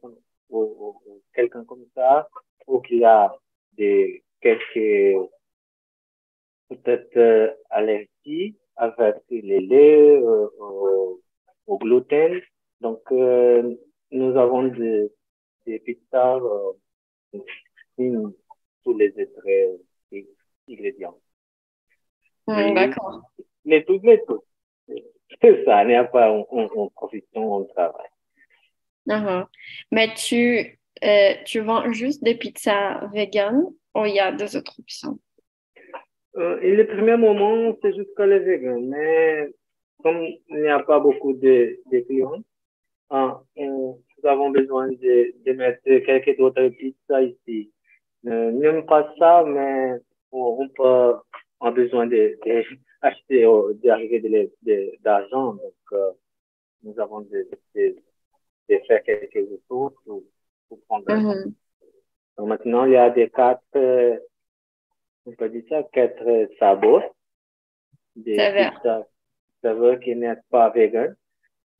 [0.50, 2.28] ou, quelqu'un comme ça,
[2.66, 3.34] ou qui a
[3.74, 5.30] des, quelques,
[6.70, 11.22] peut-être, euh, allergies avec les laits, euh, au,
[11.68, 12.42] au, gluten.
[12.80, 13.76] Donc, euh,
[14.12, 15.12] nous avons des,
[15.68, 18.30] des pizzas, euh,
[18.84, 19.80] tous les autres
[20.70, 21.20] ingrédients.
[22.48, 23.22] Mm, D'accord.
[23.66, 24.44] Les tout, les tout.
[25.42, 28.08] C'est ça, il n'y a pas en, profession, on travaille.
[29.08, 29.46] Uh-huh.
[29.92, 34.80] Mais tu, euh, tu vends juste des pizzas vegan ou il y a des autres
[34.80, 35.20] options?
[36.38, 38.88] Euh, et le premier moment, c'est juste les vegan.
[38.88, 39.50] Mais
[40.02, 42.42] comme il n'y a pas beaucoup de, de clients,
[43.10, 47.72] hein, nous avons besoin de, de mettre quelques autres pizzas ici.
[48.26, 49.96] Euh, N'aime pas ça, mais
[50.32, 51.16] on, peut
[51.60, 52.66] avoir besoin d'acheter,
[53.30, 55.54] de, d'arriver de, d'argent.
[55.54, 56.12] Donc, euh,
[56.84, 57.96] nous avons de, de,
[58.70, 59.34] de, faire quelque
[59.68, 60.24] chose pour,
[60.68, 61.06] pour prendre.
[62.38, 64.18] Donc, maintenant, il y a des quatre, euh,
[65.26, 67.02] on peut dire ça, quatre sabots.
[68.16, 68.36] Des
[69.62, 71.16] saveurs qui n'est pas vegan,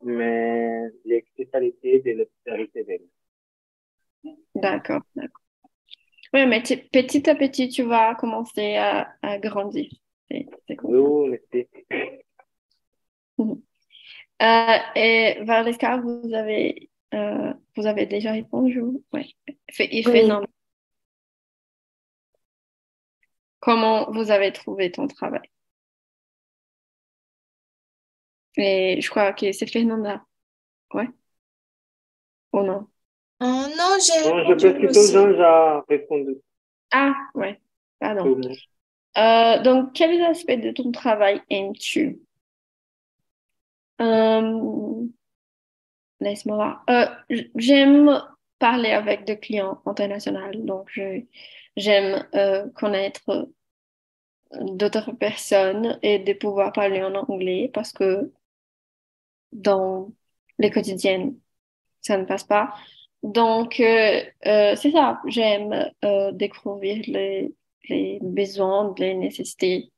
[0.04, 3.08] mais les spécialités de spécialité vegan.
[4.56, 5.44] D'accord, d'accord.
[6.34, 9.90] Oui, mais petit à petit, tu vas commencer à, à grandir.
[10.30, 10.98] C'est cool.
[10.98, 11.68] Oui, merci.
[13.38, 13.62] Mhm.
[14.42, 18.82] Euh, et Valeska, vous avez, euh, vous avez déjà répondu?
[19.14, 19.26] Ouais.
[19.80, 20.28] Il fait Oui.
[20.28, 20.44] non.
[23.60, 25.50] Comment vous avez trouvé ton travail?
[28.58, 30.24] Et je crois que c'est Fernanda.
[30.94, 31.08] Ouais.
[32.54, 32.88] Ou non?
[33.40, 36.38] Oh, non, j'ai Non, je pense que monde a répondu.
[36.92, 37.60] Ah, ouais.
[38.00, 38.40] Pardon.
[39.18, 42.20] Euh, donc, quels aspects de ton travail aimes-tu?
[44.02, 45.08] Euh,
[46.20, 46.84] laisse-moi voir.
[46.90, 47.08] Euh,
[47.56, 48.22] j'aime
[48.60, 51.22] parler avec des clients internationaux, donc je,
[51.76, 53.50] j'aime euh, connaître
[54.62, 58.32] d'autres personnes et de pouvoir parler en anglais parce que
[59.52, 60.12] dans
[60.60, 61.38] les quotidiennes,
[62.02, 62.74] ça ne passe pas.
[63.24, 67.54] Donc, euh, euh, c'est ça, j'aime euh, découvrir les,
[68.22, 69.92] besoins, les nécessités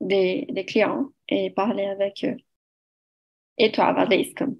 [0.00, 2.36] des, des clients et parler avec eux.
[3.58, 4.56] Et toi, Valérie, comme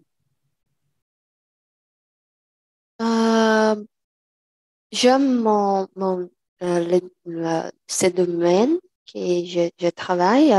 [4.93, 8.79] j'aime mon, mon, ce domaine
[9.13, 10.53] que je, je travaille.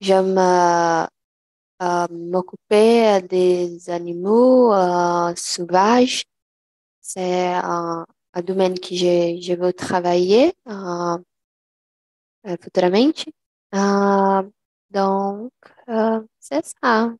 [0.00, 0.38] j'aime
[1.82, 6.24] euh, m'occuper des animaux euh, sauvages.
[7.00, 11.18] C'est un, un domaine que je, je veux travailler euh,
[12.62, 13.24] futuramente.
[13.74, 14.42] Euh,
[14.90, 15.52] donc,
[16.38, 17.12] c'est ça.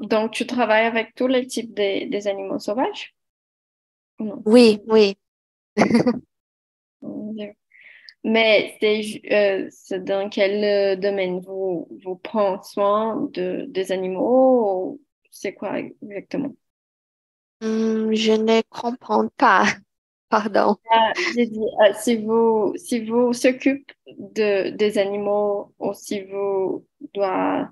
[0.00, 3.14] Donc, tu travailles avec tous les types des des animaux sauvages?
[4.20, 4.42] Non?
[4.46, 5.16] Oui, oui.
[8.24, 11.40] Mais c'est euh, c'est dans quel euh, domaine?
[11.40, 15.00] Vous, vous prenez soin de, des animaux ou
[15.30, 16.54] c'est quoi exactement?
[17.60, 19.64] Hum, je ne comprends pas.
[20.28, 20.76] Pardon.
[20.90, 26.86] Ah, j'ai dit, euh, si vous si vous s'occupe de des animaux ou si vous
[27.14, 27.70] doit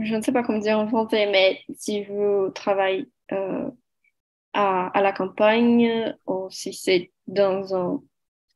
[0.00, 3.70] je ne sais pas comment dire en français, mais si vous travaillez euh,
[4.54, 8.02] à, à la campagne ou si c'est dans un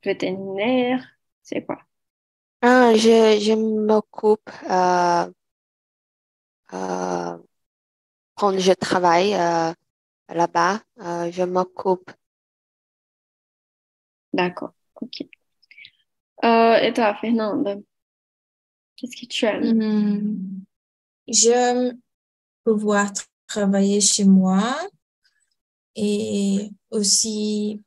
[0.05, 1.07] vétérinaire,
[1.43, 1.79] c'est quoi?
[2.63, 5.31] Ah, je, je m'occupe euh,
[6.73, 7.39] euh,
[8.37, 9.73] quand je travaille euh,
[10.31, 12.11] là-bas, euh, je m'occupe.
[14.33, 15.23] D'accord, ok.
[16.45, 17.83] Euh, et toi, Fernande,
[18.97, 19.75] qu'est-ce que tu aimes?
[19.83, 20.63] Hmm,
[21.29, 21.99] J'aime
[22.65, 24.79] pouvoir tra- travailler chez moi
[25.97, 27.83] et aussi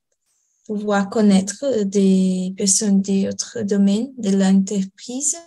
[0.66, 5.38] pouvoir connaître des personnes d'autres domaines de l'entreprise.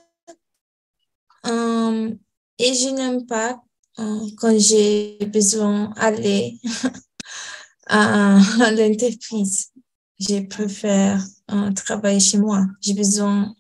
[1.47, 2.15] Euh,
[2.59, 3.61] et je n'aime pas
[3.99, 6.59] euh, quand j'ai besoin d'aller
[7.87, 8.39] à,
[8.73, 9.73] l'entreprise.
[10.19, 12.67] Je préfère euh, travailler chez moi.
[12.81, 13.55] J'ai besoin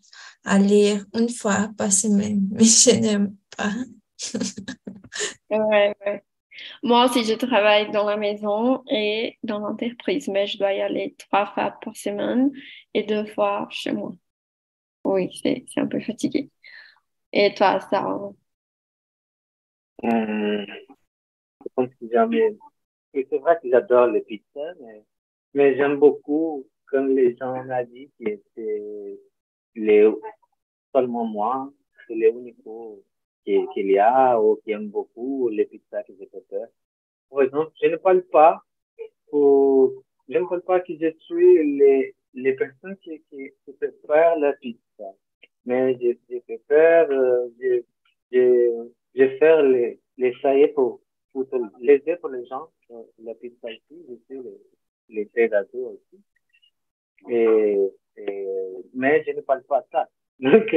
[0.45, 3.73] d'aller une fois par semaine, mais je n'aime pas.
[5.51, 6.26] ouais, ouais.
[6.83, 11.14] Moi aussi, je travaille dans la maison et dans l'entreprise, mais je dois y aller
[11.19, 12.53] trois fois par semaine
[12.95, 14.12] et deux fois chez moi.
[15.05, 16.51] Oui, c'est un peu fatigué.
[17.33, 18.05] Et toi, ça
[20.05, 20.66] euh.
[23.14, 25.05] C'est vrai que j'adore les pizzas, mais,
[25.55, 29.19] mais j'aime beaucoup, comme les gens m'ont dit, que c'est
[30.95, 31.73] seulement moi,
[32.07, 32.62] c'est les uniques
[33.47, 36.69] qu'il y a ou qui aiment beaucoup les pizzas que je peux faire.
[37.31, 38.61] Par exemple, je ne parle pas
[40.29, 43.73] je ne parle pas que je suis les, les personnes qui, qui, qui
[44.39, 45.11] la pizza.
[45.65, 47.83] Mais je, je préfère, euh, je,
[48.33, 51.01] je, je faire les, les saillets pour,
[51.33, 51.47] pour
[51.81, 52.69] les pour les gens,
[53.19, 54.43] la pizza ici, je suis
[55.09, 56.23] les, les aussi.
[57.29, 57.79] Et,
[58.95, 60.09] mais je ne parle pas ça.
[60.40, 60.75] Donc,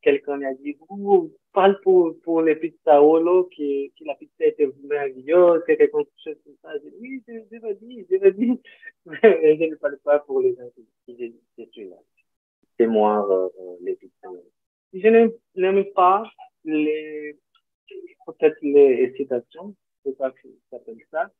[0.00, 5.62] quelqu'un m'a dit, vous parle pour, pour les pizzaolos, qui, qui la pizza était merveilleuse,
[5.66, 6.06] quelque chose
[6.44, 6.70] comme ça.
[6.82, 8.56] J'ai dit, oui, je, je veux dire, je veux dire.
[9.22, 10.68] Mais je ne parle pas pour les gens
[11.04, 11.16] qui,
[11.66, 11.82] je.
[12.78, 14.50] C'est moi, euh, euh, les pizzaolos.
[14.94, 16.24] Je n'aime pas
[16.64, 17.36] les,
[18.26, 21.30] peut-être les citations, c'est ça que s'appelle ça,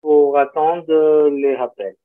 [0.00, 1.96] pour attendre les rappels.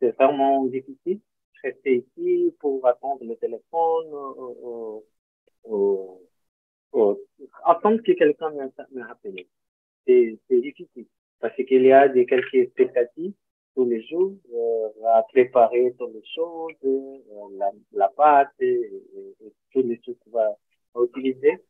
[0.00, 1.20] C'est vraiment difficile
[1.62, 5.04] rester ici pour attendre le téléphone ou,
[5.64, 6.20] ou,
[6.92, 7.18] ou
[7.64, 9.44] attendre que quelqu'un me, rappelle.
[10.06, 11.06] C'est difficile
[11.40, 13.34] parce qu'il y a des quelques expectatives
[13.74, 18.90] tous les jours euh, à préparer toutes les choses, euh, la, pâte et,
[19.72, 20.56] toutes les choses qu'on va
[21.04, 21.62] utiliser.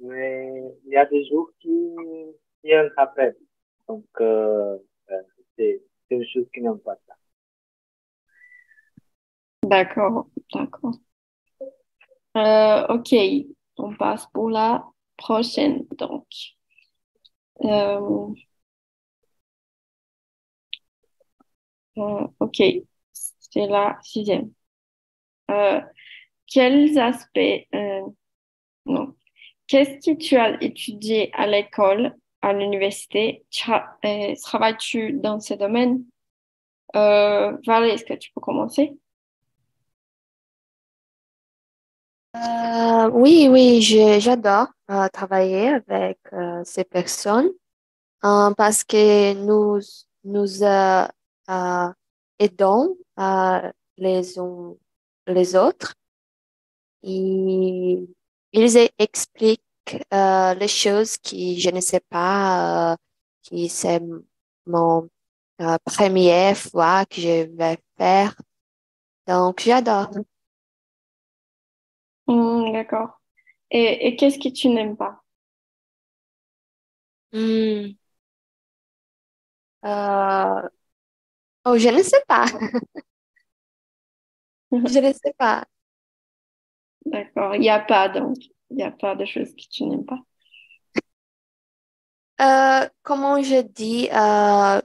[0.00, 1.96] Mais il y a des jours qui,
[2.62, 3.34] qui un rappel.
[3.88, 4.76] Donc, euh,
[5.10, 5.22] euh
[5.56, 6.96] c'est une chose qui n'aime pas.
[9.68, 10.98] D'accord, d'accord.
[12.36, 13.14] Euh, ok,
[13.76, 14.84] on passe pour la
[15.16, 15.86] prochaine.
[15.98, 16.26] Donc,
[17.64, 18.34] euh,
[21.98, 22.62] euh, ok,
[23.12, 24.52] c'est la sixième.
[26.46, 27.68] quels aspects,
[28.86, 29.14] non,
[29.66, 33.44] qu'est-ce que tu as étudié à l'école, à l'université?
[34.42, 36.04] Travailles-tu dans ce domaine?
[36.94, 38.98] Valérie, est-ce que tu peux commencer?
[42.38, 47.50] Euh, oui, oui, j'adore euh, travailler avec euh, ces personnes
[48.20, 49.80] parce que nous
[50.24, 50.62] nous
[52.38, 52.96] aidons
[53.96, 54.74] les uns
[55.26, 55.94] les autres
[57.02, 58.08] et
[58.52, 59.62] ils expliquent
[60.12, 62.96] les choses que je ne sais pas,
[63.42, 64.02] qui c'est
[64.66, 65.08] mon
[65.84, 68.34] première fois que je vais faire.
[69.26, 70.10] Donc, j'adore.
[72.28, 73.20] Hmm, d'accord.
[73.70, 75.22] Et, et qu'est-ce que tu n'aimes pas?
[77.32, 77.98] Hmm.
[79.84, 80.68] Euh,
[81.64, 82.46] Oh, je ne sais pas.
[84.72, 85.64] Je ne sais pas.
[87.06, 87.56] D'accord.
[87.56, 88.36] Il n'y a pas donc,
[88.70, 90.20] il n'y a pas de choses que tu n'aimes pas.
[92.40, 94.80] Euh, comment je dis, euh,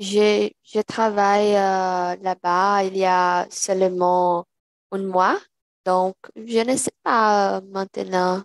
[0.00, 4.46] je, je travaille euh, là-bas il y a seulement
[4.92, 5.38] un mois.
[5.84, 8.42] Donc, je ne sais pas maintenant.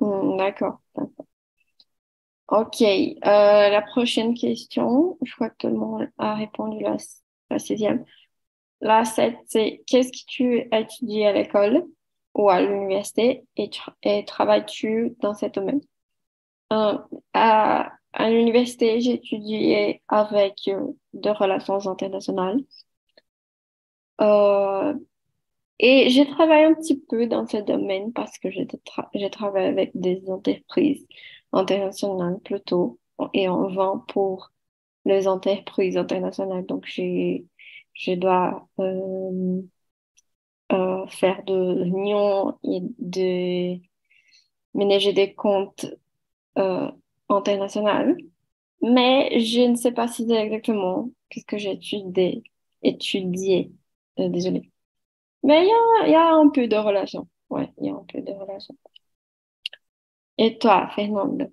[0.00, 0.80] Hmm, d'accord,
[2.48, 6.96] Ok, euh, la prochaine question, je crois que tout le monde a répondu la,
[7.50, 8.04] la sixième.
[8.82, 11.86] La sept, c'est qu'est-ce que tu as étudié à l'école
[12.34, 15.80] ou à l'université et, travailles-tu dans ce domaine?
[16.72, 16.98] Euh,
[17.34, 17.92] à,
[18.30, 22.60] l'université, j'ai étudié avec euh, de relations internationales.
[24.20, 24.94] Euh,
[25.78, 30.22] et j'ai travaillé un petit peu dans ce domaine parce que j'ai travaillé avec des
[30.28, 31.06] entreprises
[31.52, 32.98] internationales plutôt
[33.34, 34.52] et on vend pour
[35.04, 36.66] les entreprises internationales.
[36.66, 39.62] Donc, je dois euh,
[40.72, 43.80] euh, faire de l'union et de
[44.74, 45.86] ménager des comptes
[46.58, 46.90] euh,
[47.30, 48.16] internationaux.
[48.82, 51.72] Mais je ne sais pas si c'est exactement qu'est-ce que j'ai
[52.82, 53.72] étudié.
[54.20, 54.71] Euh, désolé.
[55.42, 57.28] Mais il y a, un peu de relation.
[57.50, 58.76] Ouais, il y a un peu de relation.
[60.38, 61.50] Et toi, Fernande?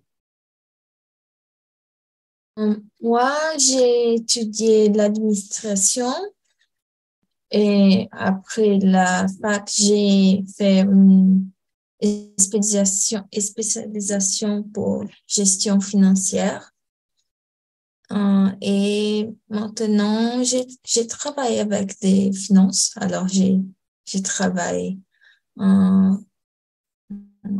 [3.01, 6.11] moi, j'ai étudié l'administration
[7.51, 11.49] et après la fac, j'ai fait une
[12.37, 16.71] spécialisation, spécialisation pour gestion financière.
[18.11, 22.91] Euh, et maintenant, j'ai travaillé avec des finances.
[22.97, 23.59] Alors, j'ai
[24.17, 24.97] travaillé
[25.59, 26.13] euh,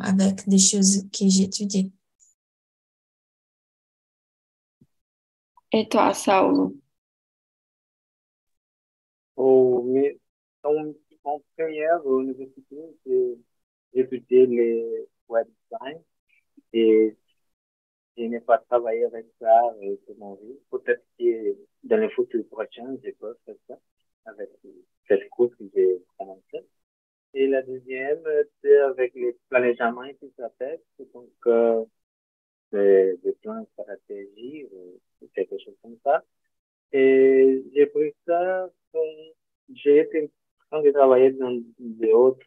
[0.01, 1.91] avec des choses que j'ai étudiées.
[5.71, 6.73] Et toi, Saul?
[9.35, 9.95] Au,
[10.63, 10.93] en,
[11.23, 13.37] en première université, j'ai
[13.93, 16.01] étudié les web design
[16.73, 17.15] et
[18.17, 19.47] je n'ai pas travaillé avec ça
[19.81, 20.57] euh, toute mon vie.
[20.69, 23.75] Peut-être que dans le futur prochain, je peux faire ça
[24.29, 24.49] avec
[25.07, 26.65] cette course que j'ai commencé.
[27.33, 28.23] Et la deuxième,
[28.61, 30.51] c'est avec les planejaments tout ça.
[31.13, 31.29] Donc,
[32.71, 36.23] des, plans stratégie ou quelque chose comme ça.
[36.91, 38.69] Et j'ai pris ça
[39.75, 40.31] j'ai été
[40.71, 42.43] en train de travailler dans d'autres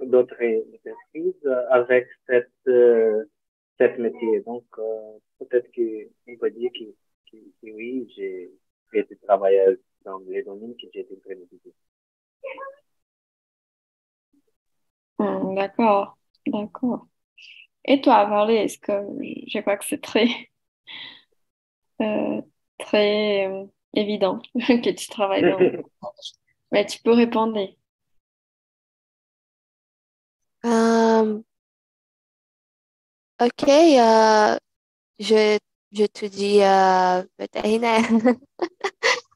[0.00, 0.36] d'autres
[0.74, 2.50] entreprises avec cette
[3.78, 4.40] cette métier.
[4.40, 6.84] Donc euh, peut-être qu'on peut dire que,
[7.30, 8.50] que, oui, j'ai
[8.92, 11.74] été travailler dans les domaines que j'ai été prémédité.
[15.18, 17.06] Hmm, d'accord, d'accord.
[17.84, 18.92] Et toi, Varley, est-ce que
[19.48, 20.26] je crois que c'est très,
[22.00, 22.40] euh,
[22.78, 25.58] très euh, évident que tu travailles dans.
[26.72, 27.58] Mais tu peux répondre.
[30.64, 31.42] Euh,
[33.40, 33.64] ok,
[35.18, 35.58] je,
[35.92, 36.58] je te dis
[37.38, 38.02] vétérinaire.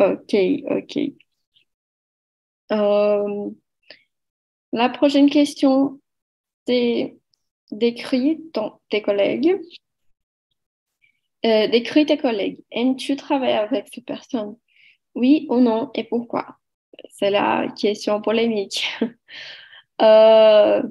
[0.00, 0.34] ok,
[0.70, 0.98] ok.
[4.72, 6.00] La prochaine question,
[6.66, 7.16] c'est
[7.72, 8.40] décris
[8.88, 9.60] tes collègues.
[11.44, 12.62] Euh, décris tes collègues.
[12.70, 14.56] Aimes-tu travailler avec ces personnes?
[15.14, 16.58] Oui ou non et pourquoi?
[17.10, 18.86] C'est la question polémique.
[20.02, 20.82] Euh,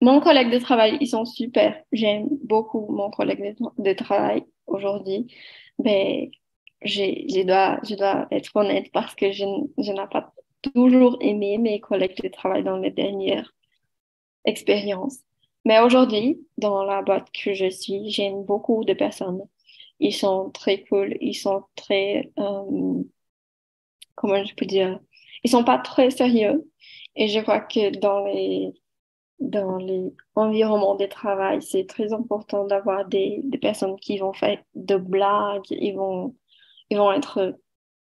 [0.00, 1.82] mon collègue de travail, ils sont super.
[1.92, 5.26] J'aime beaucoup mon collègue de, travail aujourd'hui.
[5.78, 6.30] Mais
[6.84, 9.44] je dois, je dois être honnête parce que je,
[9.78, 10.32] je n'ai pas
[10.62, 13.52] toujours aimé mes collègues de travail dans les dernières
[14.44, 15.18] expériences.
[15.64, 19.42] Mais aujourd'hui, dans la boîte que je suis, j'aime beaucoup de personnes.
[20.00, 23.02] Ils sont très cool, ils sont très, euh,
[24.14, 25.00] comment je peux dire,
[25.44, 26.68] ils sont pas très sérieux.
[27.16, 28.72] Et je crois que dans les,
[29.40, 34.62] dans les environnements de travail, c'est très important d'avoir des, des personnes qui vont faire
[34.74, 36.34] de blagues, ils vont,
[36.90, 37.58] ils vont être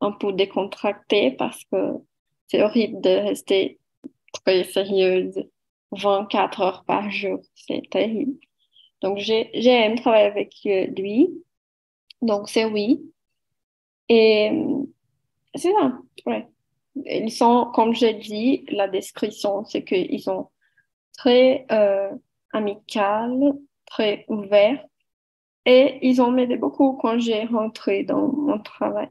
[0.01, 1.95] un peu décontractés parce que
[2.47, 3.79] c'est horrible de rester
[4.33, 5.45] très sérieuse
[5.93, 7.41] 24 heures par jour.
[7.55, 8.35] C'est terrible.
[9.01, 11.31] Donc, j'aime travailler avec euh, lui.
[12.21, 13.01] Donc, c'est oui.
[14.09, 14.51] Et
[15.55, 16.49] c'est ça, ouais.
[17.07, 20.49] Ils sont, comme je dis, la description, c'est qu'ils sont
[21.17, 22.11] très euh,
[22.53, 24.85] amicaux, très ouverts.
[25.71, 29.11] Et ils ont m'aidé beaucoup quand j'ai rentré dans mon travail.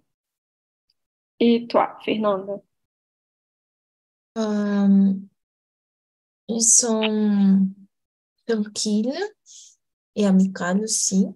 [1.39, 2.53] Et toi, Fernanda?
[4.39, 5.13] Euh,
[6.47, 7.67] ils sont
[8.47, 9.13] tranquilles
[10.15, 11.27] et amicaux aussi.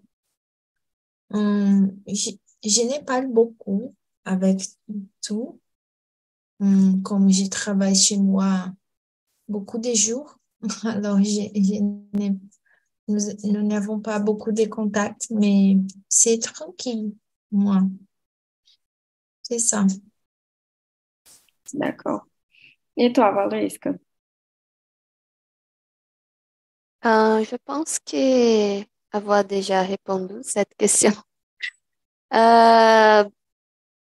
[1.35, 2.31] Euh, je,
[2.63, 3.93] je n'ai pas beaucoup
[4.25, 4.63] avec
[5.21, 5.61] tout.
[6.63, 8.71] Euh, comme je travaille chez moi
[9.47, 10.39] beaucoup de jours,
[10.83, 11.19] alors
[13.07, 15.75] nous n'avons pas beaucoup de contacts, mais
[16.09, 17.13] c'est tranquille,
[17.51, 17.81] moi.
[19.43, 19.85] C'est ça.
[21.73, 22.25] D'accord.
[22.97, 23.49] Et toi,
[23.81, 23.89] que...
[27.03, 28.81] Euh, je pense que
[29.11, 31.11] avoir déjà répondu à cette question.
[32.33, 33.25] Euh,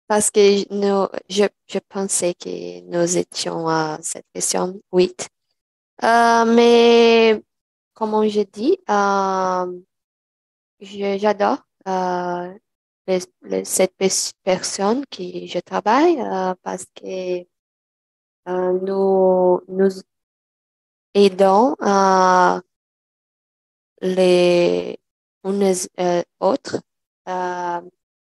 [0.07, 5.29] parce que nous, je, je pensais que nous étions à cette question 8.
[6.05, 7.43] Euh, mais
[7.95, 8.79] comme je dis,
[10.81, 11.59] j'adore
[13.65, 13.95] cette
[14.43, 16.17] personne qui je travaille
[16.63, 17.45] parce que
[18.49, 19.91] euh, nous, nous
[21.15, 22.61] aidons euh,
[24.03, 24.99] les
[25.45, 26.81] unes euh, autres.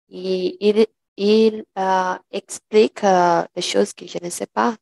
[0.09, 0.87] il, il,
[1.17, 1.65] il
[2.31, 4.77] explique les choses que je ne sais pas.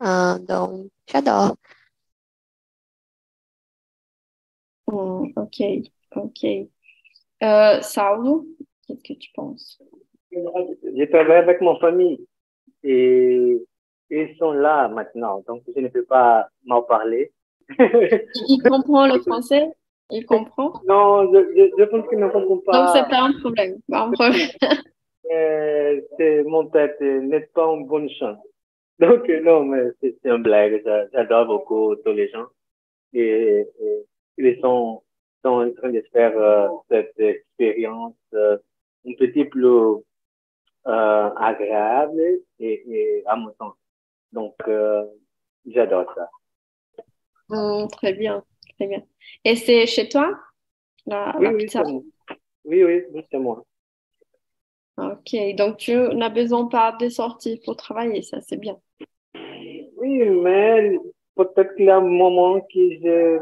[0.00, 1.56] donc, j'adore.
[4.86, 5.62] Hmm, ok,
[6.14, 6.44] ok.
[7.42, 8.46] Euh, Saulo,
[8.86, 9.82] qu'est-ce que tu penses?
[10.32, 12.26] Je travaille avec mon famille
[12.82, 13.58] et
[14.10, 17.32] ils sont là maintenant, donc je ne peux pas m'en parler.
[17.78, 19.72] il comprend le français?
[20.10, 20.80] Il comprend?
[20.86, 22.72] Non, je, je, pense qu'il ne comprend pas.
[22.72, 23.80] Donc, c'est pas un problème.
[23.88, 24.48] Pas un problème.
[25.32, 28.38] euh, c'est, mon tête n'est pas une bonne chance.
[29.00, 30.80] Donc, non, mais c'est, c'est un blague.
[31.12, 32.46] J'adore beaucoup tous les gens.
[33.14, 34.06] Et, et
[34.38, 35.02] ils sont,
[35.44, 38.58] sont en train de faire euh, cette expérience euh,
[39.06, 40.02] un petit peu
[40.86, 42.20] euh, agréable
[42.60, 42.72] et,
[43.20, 43.76] et amusante.
[44.32, 45.04] Donc, euh,
[45.66, 46.30] j'adore ça.
[47.48, 48.44] Mmh, très bien,
[48.76, 49.02] très bien.
[49.44, 50.38] Et c'est chez toi,
[51.06, 51.82] la, Oui, la oui, pizza?
[52.64, 53.64] Oui, oui, c'est moi.
[54.98, 58.78] Ok, donc tu n'as besoin pas de sortir pour travailler, ça c'est bien.
[59.96, 60.98] Oui, mais
[61.34, 63.38] peut-être qu'il y a un moment que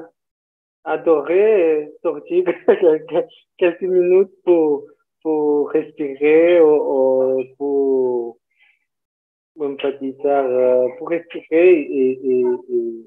[0.84, 2.44] adoré sortir
[3.58, 4.84] quelques minutes pour,
[5.22, 8.38] pour respirer ou, ou pour,
[9.60, 13.04] euh, pour respirer et, et, et,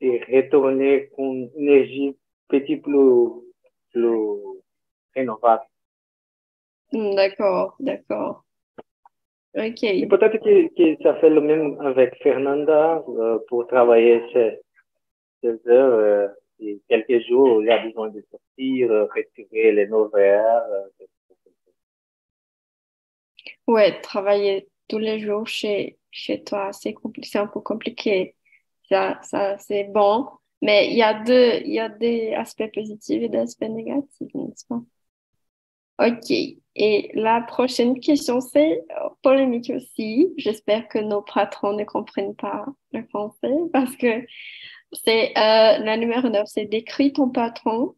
[0.00, 2.16] et retourner avec une énergie
[2.48, 3.42] petit plus,
[3.92, 4.38] plus
[5.14, 5.62] rénovable.
[6.92, 8.44] Mmh, D'accord, d'accord.
[9.56, 14.60] Ok, Et peut-être que, que ça fait le même avec Fernanda euh, pour travailler chez,
[15.42, 15.58] chez eux.
[15.68, 16.28] euh,
[16.88, 20.62] quelques jours, il y a besoin de sortir, euh, respirer les nouveaux airs.
[20.70, 21.06] euh,
[23.66, 26.94] ouais, travailler tous les jours chez, chez toi, c'est
[27.38, 28.36] un peu compliqué.
[28.88, 30.28] Ça, ça, c'est bon,
[30.62, 31.02] mais il y
[31.66, 34.80] il y a des aspects positifs et des aspects négatifs, n'est-ce pas?
[36.00, 36.30] Ok,
[36.76, 40.32] et la prochaine question, c'est euh, polémique aussi.
[40.38, 44.24] J'espère que nos patrons ne comprennent pas le français parce que
[44.92, 47.94] c'est euh, la numéro 9, c'est décris ton patron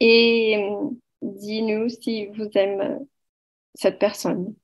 [0.00, 0.88] et euh,
[1.22, 2.98] dis-nous si vous aimez euh,
[3.74, 4.54] cette personne.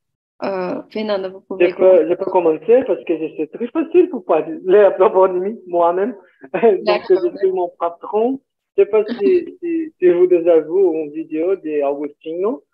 [0.45, 4.25] Euh, Fernanda, vous pouvez Je peux, je peux commencer parce que c'est très facile pour
[4.25, 6.17] parler à propos de moi- moi-même.
[6.53, 8.41] Donc, je suis mon patron.
[8.77, 12.65] Je sais pas si, si, si vous déjà vu une vidéo d'Augustino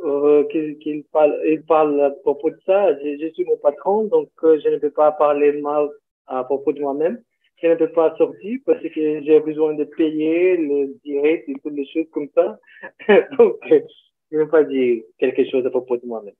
[0.00, 2.94] euh, qu'il qu'il parle, il parle à propos de ça.
[2.98, 5.88] Je, je suis mon patron, donc euh, je ne peux pas parler mal
[6.26, 7.20] à propos de moi-même.
[7.62, 11.74] Je ne peux pas sortir parce que j'ai besoin de payer le direct et toutes
[11.74, 12.58] les choses comme ça.
[13.38, 16.34] donc, je ne peux pas dire quelque chose à propos de moi-même.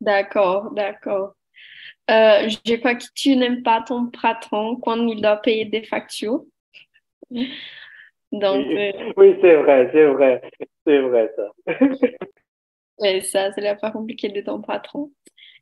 [0.00, 1.34] D'accord, d'accord.
[2.10, 6.44] Euh, je crois que tu n'aimes pas ton patron quand il doit payer des factures.
[8.32, 10.42] Donc, Oui, euh, oui, c'est vrai, c'est vrai,
[10.86, 11.50] c'est vrai ça.
[12.98, 15.12] ouais, ça, c'est la part compliquée de ton patron.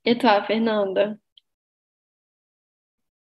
[0.05, 1.15] Et toi, Fernanda?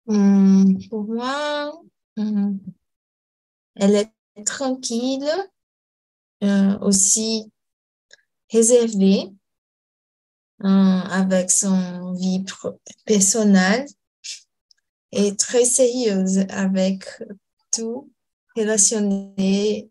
[0.07, 0.56] Hum,
[0.89, 1.81] pour moi,
[2.17, 2.59] hum,
[3.75, 5.29] elle est tranquille,
[6.43, 7.51] euh, aussi
[8.51, 9.33] réservée,
[10.59, 12.43] hum, avec son vie
[13.05, 13.85] personnelle
[15.11, 17.05] et très sérieuse avec
[17.71, 18.11] tout
[18.55, 19.89] relationné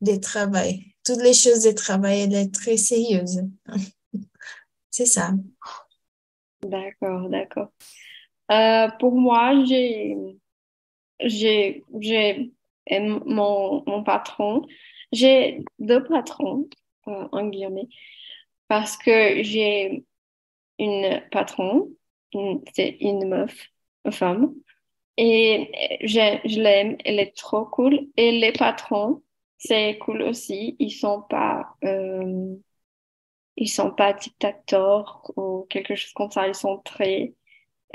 [0.00, 0.94] des travail.
[1.04, 3.42] Toutes les choses de travail, elle est très sérieuse.
[4.90, 5.32] C'est ça.
[6.62, 7.68] D'accord, d'accord.
[8.52, 10.16] Euh, pour moi, j'ai,
[13.00, 14.62] mon, mon patron.
[15.12, 16.68] J'ai deux patrons,
[17.08, 17.88] euh, en guillemets,
[18.68, 20.04] parce que j'ai
[20.78, 21.90] une patron,
[22.74, 23.68] c'est une meuf,
[24.04, 24.54] une femme,
[25.18, 25.70] et
[26.02, 28.08] je, je l'aime, elle est trop cool.
[28.16, 29.22] Et les patrons,
[29.58, 32.56] c'est cool aussi, ils sont pas, euh,
[33.56, 37.34] ils sont pas dictateurs ou quelque chose comme ça, ils sont très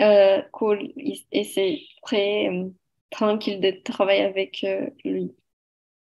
[0.01, 0.93] euh, cool
[1.31, 2.69] et c'est très euh,
[3.09, 5.35] tranquille de travailler avec euh, lui,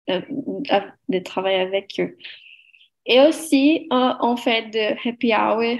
[0.08, 2.18] de travailler avec eux.
[3.06, 5.80] Et aussi, on fait de happy hour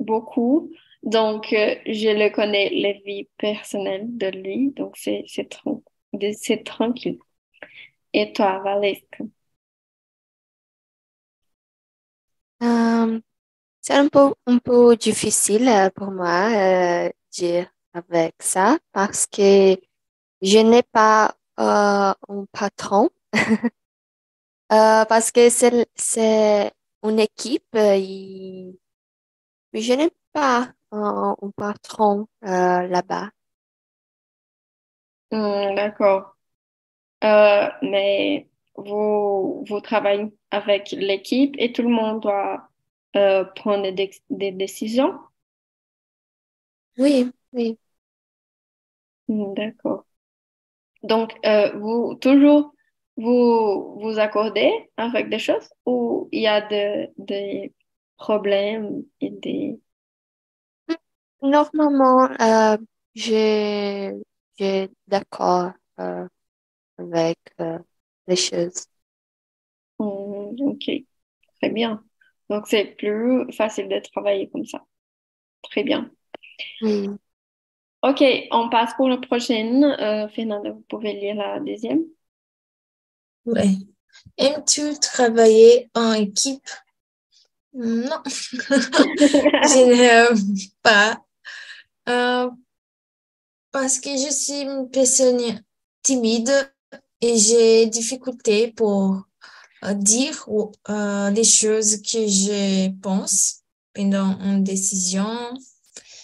[0.00, 0.72] beaucoup.
[1.04, 4.72] Donc, je le connais, les vies personnelles de lui.
[4.72, 7.18] Donc, c'est tranquille.
[8.12, 9.24] Et toi, Valesca?
[13.80, 19.76] C'est un peu, un peu difficile euh, pour moi euh, dire avec ça parce que
[20.42, 23.10] je n'ai pas euh, un patron.
[24.72, 28.78] Euh, parce que c'est, une équipe, il-
[29.72, 33.30] mais je n'ai pas un, patron euh, là-bas.
[35.30, 36.36] Hmm, d'accord.
[37.82, 38.48] Mais
[38.86, 42.68] vous, vous travaillez avec l'équipe et tout le monde doit
[43.16, 45.14] euh, prendre des, des décisions?
[46.98, 47.78] Oui, oui.
[49.28, 50.04] Hmm, d'accord.
[51.02, 52.74] Donc, euh, vous toujours
[53.16, 57.74] vous vous accordez avec des choses ou il y a de- des
[58.16, 59.80] problèmes et des...
[61.42, 62.76] Normalement, euh,
[63.14, 64.12] j'ai
[64.58, 66.26] j'ai d'accord euh,
[66.98, 67.78] avec euh,
[68.28, 68.86] les choses.
[69.98, 70.90] Hmm, ok,
[71.60, 72.04] très bien.
[72.48, 74.84] Donc, c'est plus facile de travailler comme ça.
[75.62, 76.10] Très bien.
[76.82, 77.08] Oui.
[78.02, 78.22] Ok,
[78.52, 79.84] on passe pour la prochaine.
[79.84, 82.04] Euh, Fernanda, vous pouvez lire la deuxième.
[83.44, 83.70] Ouais.
[84.36, 86.68] Aimes-tu travailler en équipe?
[87.72, 90.38] Non, je n'aime
[90.82, 91.22] pas.
[92.08, 92.50] Euh,
[93.72, 95.62] parce que je suis une personne
[96.02, 96.50] timide
[97.20, 99.22] et j'ai difficulté pour
[99.84, 100.46] euh, dire
[100.88, 103.62] euh, les choses que je pense
[103.94, 105.28] pendant une décision.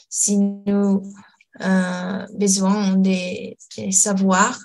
[0.09, 1.13] Si nous
[1.59, 4.59] avons besoin de, de savoir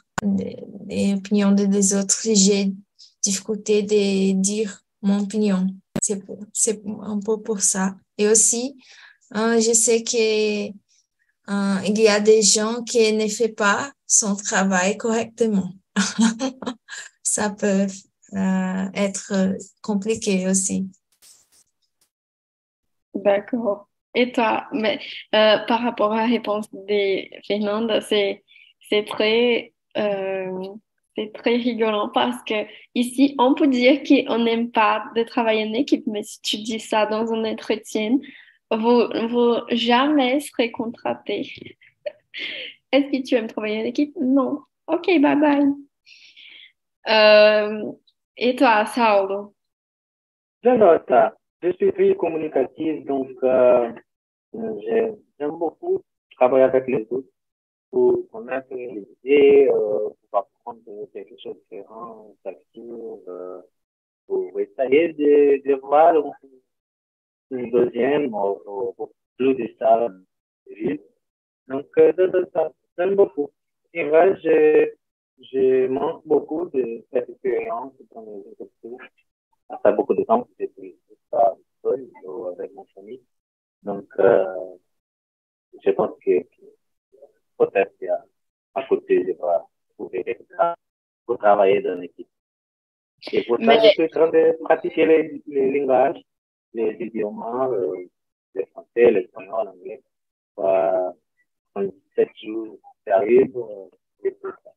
[0.87, 2.73] les opinions des autres, j'ai
[3.21, 5.67] difficulté de dire mon opinion.
[6.01, 7.95] C'est un peu pour ça.
[8.17, 8.75] Et aussi,
[9.35, 14.35] euh, je sais que euh, il y a des gens qui ne font pas son
[14.35, 15.71] travail correctement.
[17.23, 17.87] ça peut
[18.33, 20.89] euh, être compliqué aussi.
[23.13, 23.87] D'accord.
[24.15, 24.99] Et toi, mais,
[25.31, 28.43] par rapport à la réponse de Fernanda, c'est
[29.05, 29.73] très
[31.27, 36.05] très rigolant parce que ici, on peut dire qu'on n'aime pas de travailler en équipe,
[36.07, 38.17] mais si tu dis ça dans un entretien,
[38.71, 41.51] vous, vous jamais serez contraté.
[42.91, 44.15] Est-ce que tu aimes travailler en équipe?
[44.19, 44.59] Non.
[44.87, 45.88] Ok, bye bye.
[47.07, 47.91] Euh,
[48.37, 49.53] et toi, Saulo?
[50.63, 51.35] J'adore ça.
[51.61, 53.91] Je suis très communicative, donc euh,
[54.53, 56.01] j'aime beaucoup
[56.37, 57.27] travailler avec les autres
[57.91, 60.81] pour connaître les idées, euh, pour apprendre
[61.13, 62.35] quelque chose de différent,
[63.27, 63.61] euh,
[64.27, 66.15] pour essayer de, de voir
[67.51, 70.07] une deuxième ou, ou plus de ça
[71.67, 71.85] Donc,
[72.97, 73.49] j'aime beaucoup.
[73.93, 74.91] Et vrai, je,
[75.51, 79.09] je manque beaucoup de cette expérience dans les entreprises.
[79.69, 80.95] Ça fait beaucoup de temps que je suis
[81.29, 83.21] pas seul ou avec mon famille.
[83.83, 84.45] Donc, euh,
[85.83, 86.41] je pense que
[87.57, 89.37] peut-être qu'à côté, je vais
[89.95, 90.75] trouver quelqu'un
[91.25, 92.27] pour travailler dans l'équipe.
[93.31, 96.21] Et pour ça, je suis en train de pratiquer les, les langages,
[96.73, 98.05] les idiomes, euh,
[98.55, 100.01] le français, l'espagnol, l'anglais.
[100.59, 101.11] Euh,
[101.75, 101.83] en
[102.15, 103.89] 7 jours, ça arrive, euh,
[104.23, 104.71] et tout ça.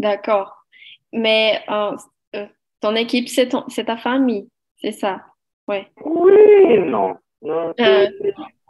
[0.00, 0.64] D'accord.
[1.12, 1.96] Mais euh,
[2.36, 2.46] euh,
[2.80, 4.48] ton équipe, c'est ton- c'est ta famille,
[4.80, 5.20] c'est ça?
[5.68, 5.86] Ouais.
[6.04, 7.16] Oui, non.
[7.42, 8.08] Non, c'est-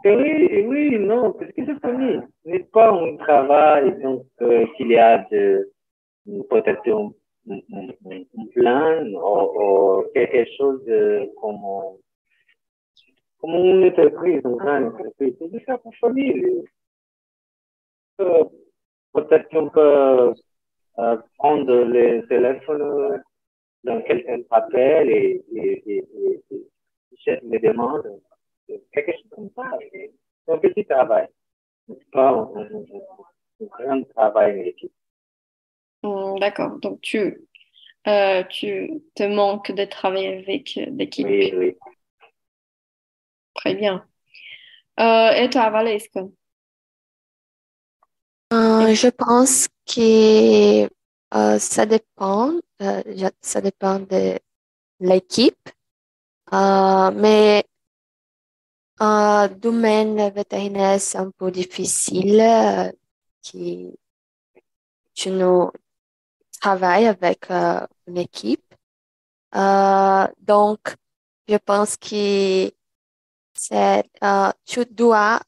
[0.05, 0.15] Euh.
[0.17, 2.19] oui, oui, non, parce que c'est famille.
[2.43, 5.71] Ce n'est pas un travail, donc, euh, qu'il y a de,
[6.49, 7.11] peut-être un,
[7.49, 11.61] un, plan ou, ou quelque chose de, comme,
[13.39, 15.33] comme une entreprise, une grande entreprise.
[15.39, 16.63] C'est juste pour famille.
[19.13, 20.33] Peut-être qu'on peut
[20.99, 23.21] euh, prendre le téléphone
[23.83, 28.21] dans quelqu'un appelle et, et, et, et, et cherche les demandes,
[28.93, 29.71] quelque chose comme ça.
[29.91, 31.27] C'est un petit travail.
[31.87, 32.31] C'est pas?
[32.31, 34.93] Un, un, un- grand travail en équipe.
[36.03, 36.79] Hmm, d'accord.
[36.79, 37.47] Donc, tu,
[38.07, 41.27] euh, tu te manques de travailler avec euh, l'équipe.
[41.27, 41.77] Oui, oui.
[43.53, 44.05] Très bien.
[44.99, 46.21] Euh, et toi, Valesca?
[48.53, 50.89] Euh, je pense que
[51.33, 53.03] euh, ça dépend, euh,
[53.41, 54.39] ça dépend de
[54.99, 55.69] l'équipe,
[56.53, 57.65] Euh, mais
[59.01, 62.41] euh, domaine vétérinaire, c'est un peu difficile,
[63.41, 63.91] qui
[65.13, 65.71] tu nous
[66.61, 67.49] travailles avec
[68.07, 68.73] une équipe.
[69.53, 70.95] Donc,
[71.47, 72.71] je pense que
[73.53, 74.03] c'est,
[74.65, 75.39] tu dois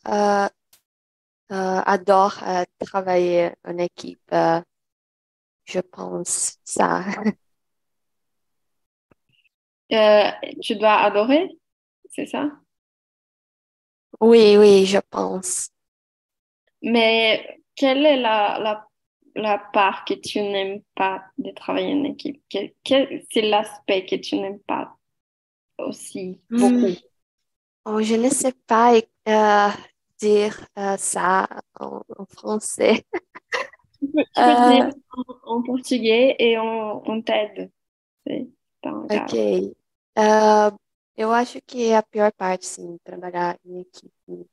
[1.56, 4.22] adore euh, travailler en équipe.
[4.34, 4.62] euh,
[5.66, 7.04] je pense ça.
[9.93, 10.32] Euh,
[10.62, 11.49] tu dois adorer,
[12.12, 12.49] c'est ça?
[14.22, 15.70] Oui, oui, je pense.
[16.82, 18.88] Mais quelle est la, la,
[19.36, 22.41] la part que tu n'aimes pas de travailler en équipe?
[22.49, 24.95] Quel, quel- c'est l'aspect que tu n'aimes pas
[25.80, 26.88] aussi beaucoup?
[26.88, 26.99] Hmm.
[27.86, 28.95] Oh, je ne sais pas
[29.28, 29.70] euh,
[30.24, 31.48] dire euh, ça
[31.80, 33.06] en, en français.
[34.00, 34.90] Tu peux, tu peux dire
[35.46, 37.72] en, en portugais et on, on t'aide.
[38.86, 39.76] Ok.
[40.16, 40.72] Ah,
[41.18, 44.48] eu acho que a pior parte, sim, trabalhar em equipe.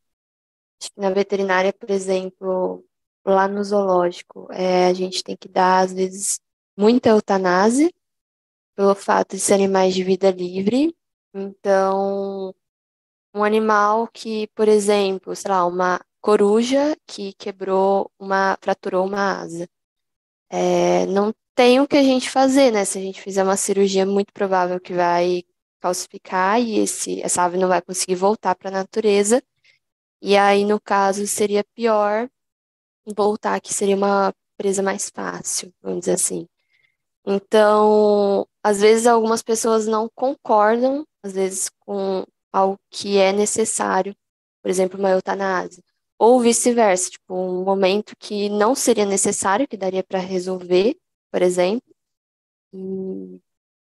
[0.81, 2.85] Acho que na veterinária, por exemplo,
[3.25, 6.41] lá no zoológico, é, a gente tem que dar, às vezes,
[6.77, 7.91] muita eutanásia,
[8.77, 10.97] pelo fato de ser animais de vida livre.
[11.35, 12.55] Então,
[13.35, 19.69] um animal que, por exemplo, sei lá, uma coruja que quebrou uma, fraturou uma asa.
[20.51, 22.85] É, não tem o que a gente fazer, né?
[22.85, 25.45] Se a gente fizer uma cirurgia, é muito provável que vai
[25.81, 29.43] calcificar e esse, essa ave não vai conseguir voltar para a natureza.
[30.23, 32.29] E aí, no caso, seria pior
[33.17, 36.47] voltar, que seria uma presa mais fácil, vamos dizer assim.
[37.27, 44.15] Então, às vezes algumas pessoas não concordam, às vezes com algo que é necessário,
[44.63, 45.83] por exemplo, uma eutanásia,
[46.19, 50.97] ou vice-versa, tipo, um momento que não seria necessário, que daria para resolver,
[51.31, 51.83] por exemplo,
[52.73, 53.41] e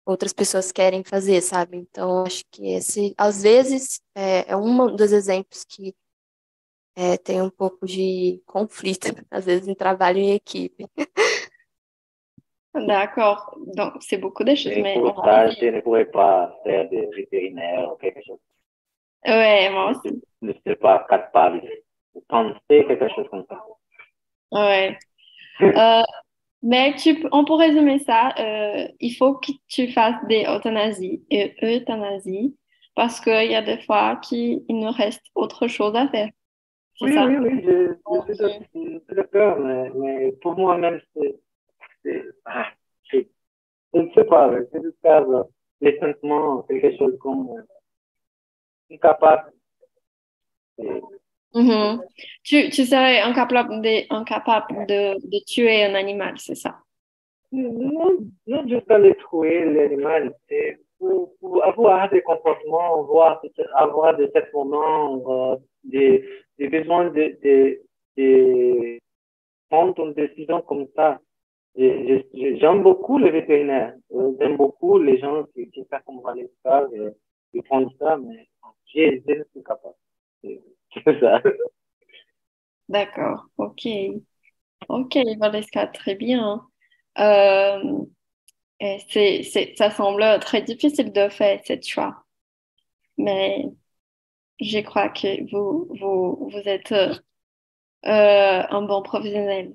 [0.06, 1.76] outras pessoas querem fazer, sabe?
[1.78, 5.94] Então, acho que esse, às vezes, é, é um dos exemplos que
[6.96, 10.86] é, tem um pouco de conflito, às vezes, em trabalho em equipe.
[12.74, 13.56] D'accord.
[13.76, 14.72] Donc, c'est beaucoup de choses.
[14.76, 18.38] Mais pour ça, je ne pourrais pas faire de vétérinaire ou quelque chose.
[19.26, 20.22] Ouais, moi aussi.
[20.42, 23.62] Je ne suis pas capable de penser quelque chose comme ça.
[24.50, 24.98] Ouais.
[25.62, 26.02] euh,
[26.62, 28.34] mais tu, on peut résumer ça.
[28.38, 32.56] Euh, il faut que tu fasses des euthanasies et euthanasies
[32.94, 36.28] parce qu'il y a des fois qu'il nous reste autre chose à faire.
[37.00, 37.26] Oui, ça?
[37.26, 37.94] oui, oui, je,
[38.28, 38.34] je
[38.74, 41.34] suis d'accord, mais, mais pour moi-même, c'est
[42.04, 45.24] je ne sais pas, c'est de faire
[45.80, 47.48] les sentiments, quelque chose comme
[48.90, 49.52] incapable.
[50.78, 52.00] Mm -hmm.
[52.42, 55.00] tu, tu serais incapable de, incapable de,
[55.32, 56.72] de tuer un animal, c'est ça?
[57.52, 58.10] Non,
[58.48, 63.40] non juste aller tuer l'animal, c'est pour, pour, avoir des comportements, avoir,
[63.76, 66.24] avoir de ces moments, euh, des,
[66.58, 67.80] des besoins de, de,
[68.16, 68.98] de
[69.70, 71.20] prendre une décision comme ça.
[71.76, 73.94] J'aime beaucoup les vétérinaires.
[74.40, 76.48] J'aime beaucoup les gens qui, qui savent comment aller
[76.94, 77.10] et
[77.52, 78.48] qui font ça, mais
[78.94, 79.94] ne suis capable.
[80.42, 81.42] C'est ça.
[82.88, 83.86] D'accord, ok.
[84.88, 86.66] Ok, Valeska, très bien.
[87.18, 88.04] Euh,
[89.08, 92.24] c'est, c'est, ça semble très difficile de faire cette choix.
[93.18, 93.64] Mais
[94.60, 97.14] je crois que vous, vous, vous êtes euh,
[98.04, 99.74] un bon professionnel.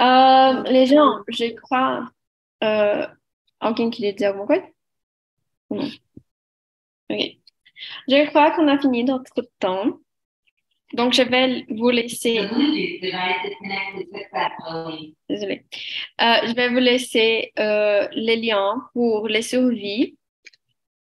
[0.00, 2.08] Euh, les gens, je crois.
[2.62, 3.06] Euh,
[3.60, 4.62] quelqu'un qui dit mon quoi?
[5.70, 5.88] Non.
[7.10, 7.38] Ok.
[8.08, 9.98] Je crois qu'on a fini notre temps.
[10.94, 12.40] Donc, je vais vous laisser.
[15.28, 15.64] Désolée.
[16.20, 20.16] Euh, je vais vous laisser euh, les liens pour les survies.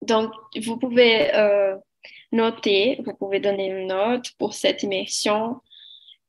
[0.00, 0.32] Donc,
[0.62, 1.76] vous pouvez euh,
[2.32, 5.60] noter, vous pouvez donner une note pour cette immersion.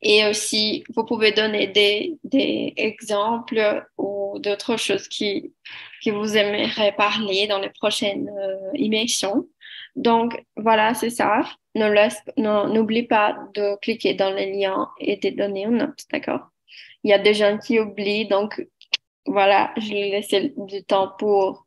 [0.02, 5.54] Et aussi, vous pouvez donner des, des exemples ou d'autres choses qui,
[6.02, 9.48] qui vous aimeraient parler dans les prochaines euh, émissions.
[9.95, 11.41] Donc, voilà, c'est ça.
[11.76, 16.50] N'oublie pas de cliquer dans les liens et de donner une note, d'accord?
[17.04, 18.66] Il y a des gens qui oublient, donc
[19.26, 21.66] voilà, je vais laisser du temps pour,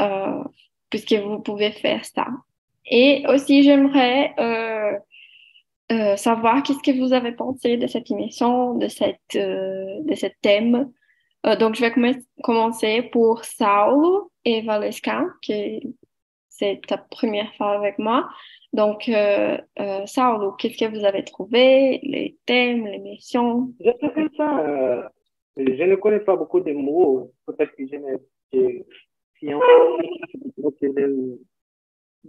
[0.00, 0.44] euh,
[0.90, 2.26] puisque vous pouvez faire ça.
[2.86, 4.98] Et aussi, j'aimerais euh,
[5.94, 10.26] euh, savoir qu'est-ce que vous avez pensé de cette émission, de, cette, euh, de ce
[10.42, 10.90] thème.
[11.46, 12.10] Euh, donc, je vais com
[12.42, 15.94] commencer pour Saulo et Valeska, qui
[16.48, 18.28] c'est ta première fois avec moi.
[18.72, 19.10] Donc,
[20.06, 23.72] Saulo, qu'est-ce que vous avez trouvé, les thèmes, l'émission?
[23.80, 25.10] Je trouve ça,
[25.56, 28.18] je ne connais pas beaucoup de mots, peut-être que je n'ai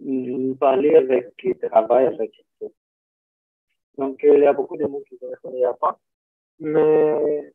[0.04, 2.32] je parler avec, qui travaille avec
[3.98, 6.00] donc, il y a beaucoup de mots qui ne connaissent pas.
[6.60, 7.52] Mais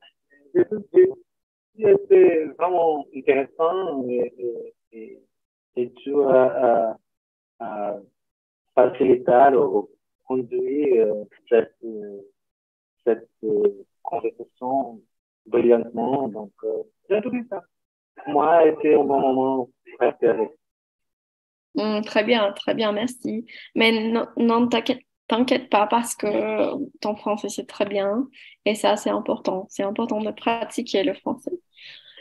[1.79, 5.19] c'était vraiment intéressant et, et,
[5.77, 6.97] et tu à,
[8.75, 9.91] faciliter ou
[10.27, 11.15] conduire
[11.49, 11.77] cette,
[13.05, 13.29] cette
[14.03, 15.01] conversation
[15.47, 16.29] brillamment.
[16.29, 16.53] Donc,
[17.09, 17.63] j'ai trouvé ça.
[18.27, 19.69] Moi, c'était un bon moment
[19.99, 20.51] préféré.
[21.75, 23.47] Mmh, très bien, très bien, merci.
[23.75, 26.27] Mais non, non t'inquiète T'inquiète pas parce que
[27.01, 28.27] ton français c'est très bien
[28.65, 29.67] et ça c'est important.
[29.69, 31.53] C'est important de pratiquer le français.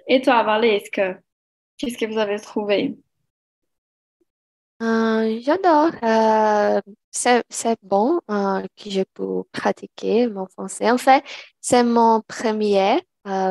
[0.08, 3.00] Et toi, Valérie, qu'est-ce que vous avez trouvé?
[4.84, 5.90] Euh, j'adore.
[6.04, 7.44] Euh, c'est,
[7.82, 10.92] bon euh, que je peux pratiquer mon français.
[10.92, 11.24] En fait,
[11.62, 13.02] c'est mon première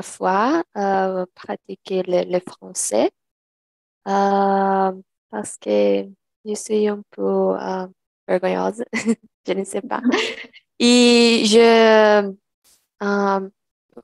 [0.05, 0.63] fois
[1.35, 3.11] pratiquer le, le français
[4.05, 6.07] parce que
[6.45, 7.55] je suis un peu
[8.29, 8.85] vergonhosa,
[9.49, 10.03] je ne sais pas.
[10.79, 12.35] E je
[13.03, 13.51] uh,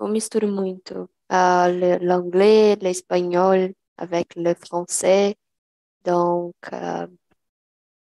[0.01, 5.37] misturo muito uh, l'anglais, l'espagnol avec le français.
[6.05, 7.07] Donc, uh,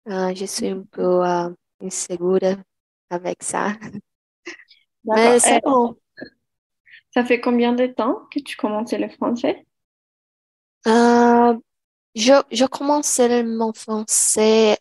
[0.07, 1.23] je suis un peu
[1.81, 2.57] insegura
[3.11, 3.73] avec ça.
[5.05, 5.97] Mais c'est bon.
[7.13, 9.67] Ça fait combien de temps que tu commences le français?
[10.87, 11.55] Euh,
[12.15, 14.79] je, je commence seulement français.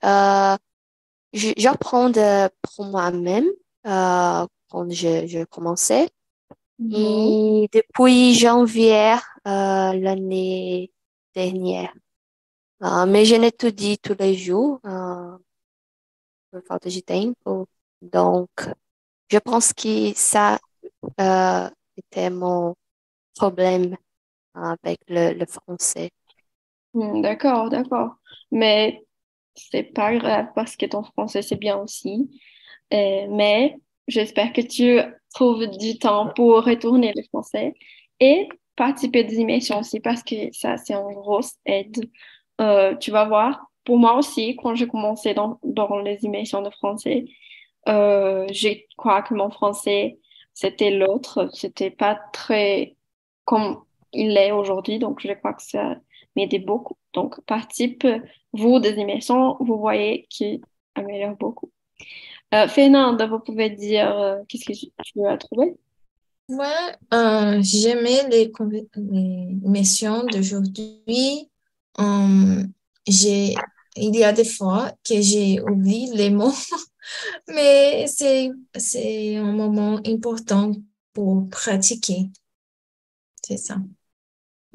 [1.35, 2.11] Euh, J'apprends
[2.61, 3.45] pour moi-même
[3.87, 6.09] euh, quand je, je commençais.
[6.79, 6.95] Mhm.
[6.95, 9.15] Et depuis janvier
[9.47, 10.91] euh, l'année
[11.35, 11.93] dernière.
[12.83, 15.37] Euh, mais je n'étudie tous les jours euh,
[16.51, 17.67] pour falta de tempo.
[18.01, 18.49] Donc,
[19.29, 20.59] je pense que ça
[21.21, 22.75] euh, était mon
[23.35, 23.97] problème
[24.55, 26.11] avec le, le français.
[26.93, 28.15] Hmm, D'accord, d'accord.
[28.51, 29.04] Mais
[29.55, 32.29] c'est pas grave parce que ton français c'est bien aussi.
[32.93, 33.77] Euh, mais
[34.07, 34.99] j'espère que tu
[35.33, 37.73] trouves du temps pour retourner le français
[38.19, 42.09] et participer des émissions aussi parce que ça c'est une grosse aide.
[42.61, 46.69] Euh, tu vas voir, pour moi aussi, quand j'ai commencé dans, dans les émissions de
[46.69, 47.25] français,
[47.89, 50.19] euh, je crois que mon français
[50.53, 52.95] c'était l'autre, c'était pas très
[53.45, 53.83] comme
[54.13, 55.97] il est aujourd'hui, donc je crois que ça
[56.35, 56.97] m'aidait beaucoup.
[57.13, 58.07] Donc, participe,
[58.55, 60.61] vous, des émissions, vous voyez qui
[60.95, 61.71] améliore beaucoup.
[62.53, 65.75] Euh, vous pouvez dire euh, qu'est-ce que tu tu as trouvé?
[66.47, 71.49] Ouais, euh, j'aimais les, les émissions d'aujourd'hui.
[71.97, 72.71] Hum,
[73.07, 76.53] il y a des fois que j'ai oublié les mots,
[77.47, 80.71] mais c'est un moment important
[81.13, 82.29] pour pratiquer.
[83.45, 83.77] C'est ça.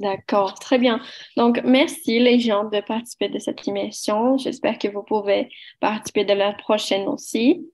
[0.01, 0.99] D'accord, très bien.
[1.37, 4.39] Donc, merci les gens de participer de cette émission.
[4.39, 7.71] J'espère que vous pouvez participer de la prochaine aussi.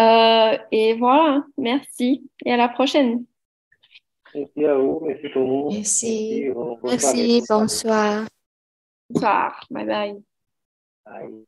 [0.00, 3.26] Euh, et voilà, merci et à la prochaine.
[4.34, 5.74] Merci à vous, merci tout le monde.
[5.74, 6.50] Merci.
[6.82, 8.24] Merci, bonsoir.
[9.10, 10.22] Bonsoir, bye bye.
[11.04, 11.44] Bye.